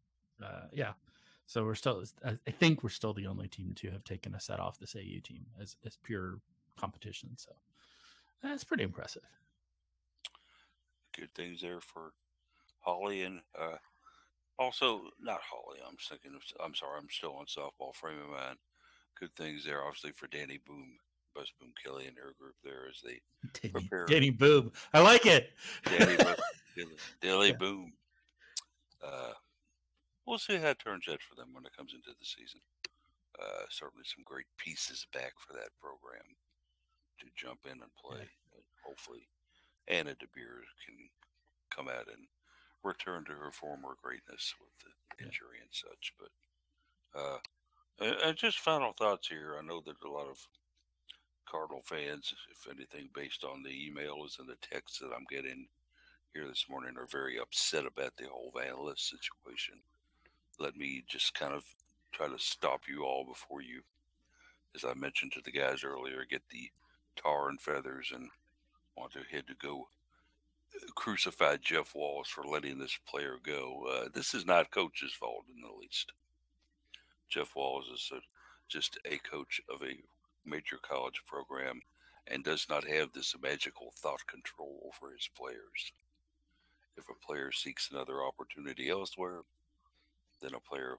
[0.44, 0.94] uh, yeah,
[1.46, 2.04] so we're still.
[2.26, 4.96] I I think we're still the only team to have taken a set off this
[4.96, 6.40] AU team as as pure
[6.78, 7.30] competition.
[7.36, 7.52] So
[8.44, 9.24] that's pretty impressive.
[11.18, 12.12] Good things there for
[12.80, 13.78] Holly and uh,
[14.60, 15.80] also not Holly.
[15.88, 16.34] I'm thinking.
[16.36, 17.00] Of, I'm sorry.
[17.00, 18.58] I'm still on softball frame of mind.
[19.20, 20.98] Good things there, obviously for Dani Boom,
[21.38, 23.22] Busboom Kelly and her group there as they
[23.70, 24.06] Dani, Prepare.
[24.08, 24.72] Dani Boom.
[24.94, 25.52] I like it.
[25.86, 26.88] Dani Kelly,
[27.22, 27.56] Dilly Yeah.
[27.58, 27.94] Boom.
[29.06, 29.34] Uh,
[30.26, 32.60] we'll see how it turns out for them when it comes into the season.
[33.40, 36.22] Uh, certainly some great pieces back for that program
[37.20, 38.22] to jump in and play.
[38.54, 39.28] And hopefully,
[39.88, 41.10] Anna DeBeer can
[41.70, 42.28] come out and
[42.84, 45.26] return to her former greatness with the Yeah.
[45.28, 46.14] injury and such.
[46.20, 46.32] But
[47.20, 47.40] uh,
[48.00, 49.58] and, just final thoughts here.
[49.58, 50.48] I know that a lot of
[51.46, 55.68] Cardinal fans, if anything, based on the emails and the texts that I'm getting
[56.34, 59.76] here this morning, are very upset about the whole Vanilla situation.
[60.60, 61.64] Let me just kind of
[62.12, 63.84] try to stop you all before you,
[64.76, 66.72] as I mentioned to the guys earlier, get the
[67.16, 68.30] tar and feathers and
[68.96, 69.88] want to head to go
[70.76, 73.86] uh, crucify Jeff Walz for letting this player go.
[73.92, 76.12] Uh, this is not coach's fault in the least.
[77.30, 78.20] Jeff Walz is a,
[78.68, 79.98] just a coach of a
[80.46, 81.82] major college program
[82.28, 85.92] and does not have this magical thought control over his players.
[86.96, 89.42] If a player seeks another opportunity elsewhere,
[90.42, 90.98] then a player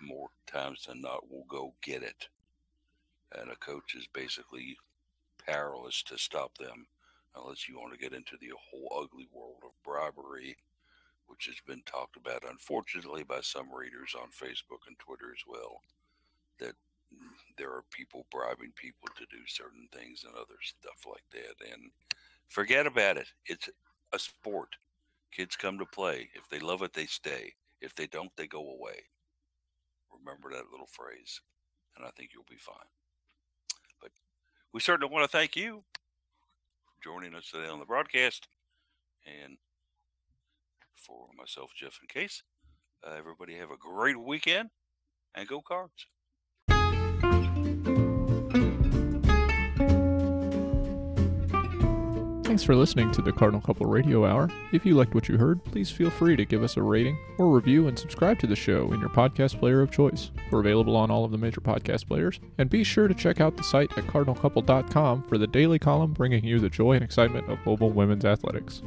[0.00, 2.28] more times than not will go get it.
[3.38, 4.76] And a coach is basically
[5.46, 6.86] powerless to stop them
[7.36, 10.56] unless you want to get into the whole ugly world of bribery,
[11.26, 15.80] which has been talked about, unfortunately, by some readers on Facebook and Twitter as well.
[16.58, 16.74] That
[17.12, 21.72] mm, there are people bribing people to do certain things and other stuff like that.
[21.72, 21.90] And
[22.48, 23.28] forget about it.
[23.46, 23.68] It's
[24.12, 24.76] a sport.
[25.32, 26.28] Kids come to play.
[26.34, 27.54] If they love it, they stay.
[27.80, 29.04] If they don't, they go away.
[30.12, 31.40] Remember that little phrase,
[31.96, 33.01] and I think you'll be fine.
[34.72, 35.82] We certainly want to thank you
[36.86, 38.48] for joining us today on the broadcast.
[39.26, 39.58] And
[40.94, 42.42] for myself, Jeff, and Case,
[43.06, 44.70] uh, everybody have a great weekend
[45.34, 46.06] and go cards.
[52.52, 54.50] Thanks for listening to the Cardinal Couple Radio Hour.
[54.72, 57.48] If you liked what you heard, please feel free to give us a rating or
[57.48, 60.30] review and subscribe to the show in your podcast player of choice.
[60.50, 62.40] We're available on all of the major podcast players.
[62.58, 66.44] And be sure to check out the site at cardinalcouple.com for the daily column bringing
[66.44, 68.82] you the joy and excitement of mobile women's athletics.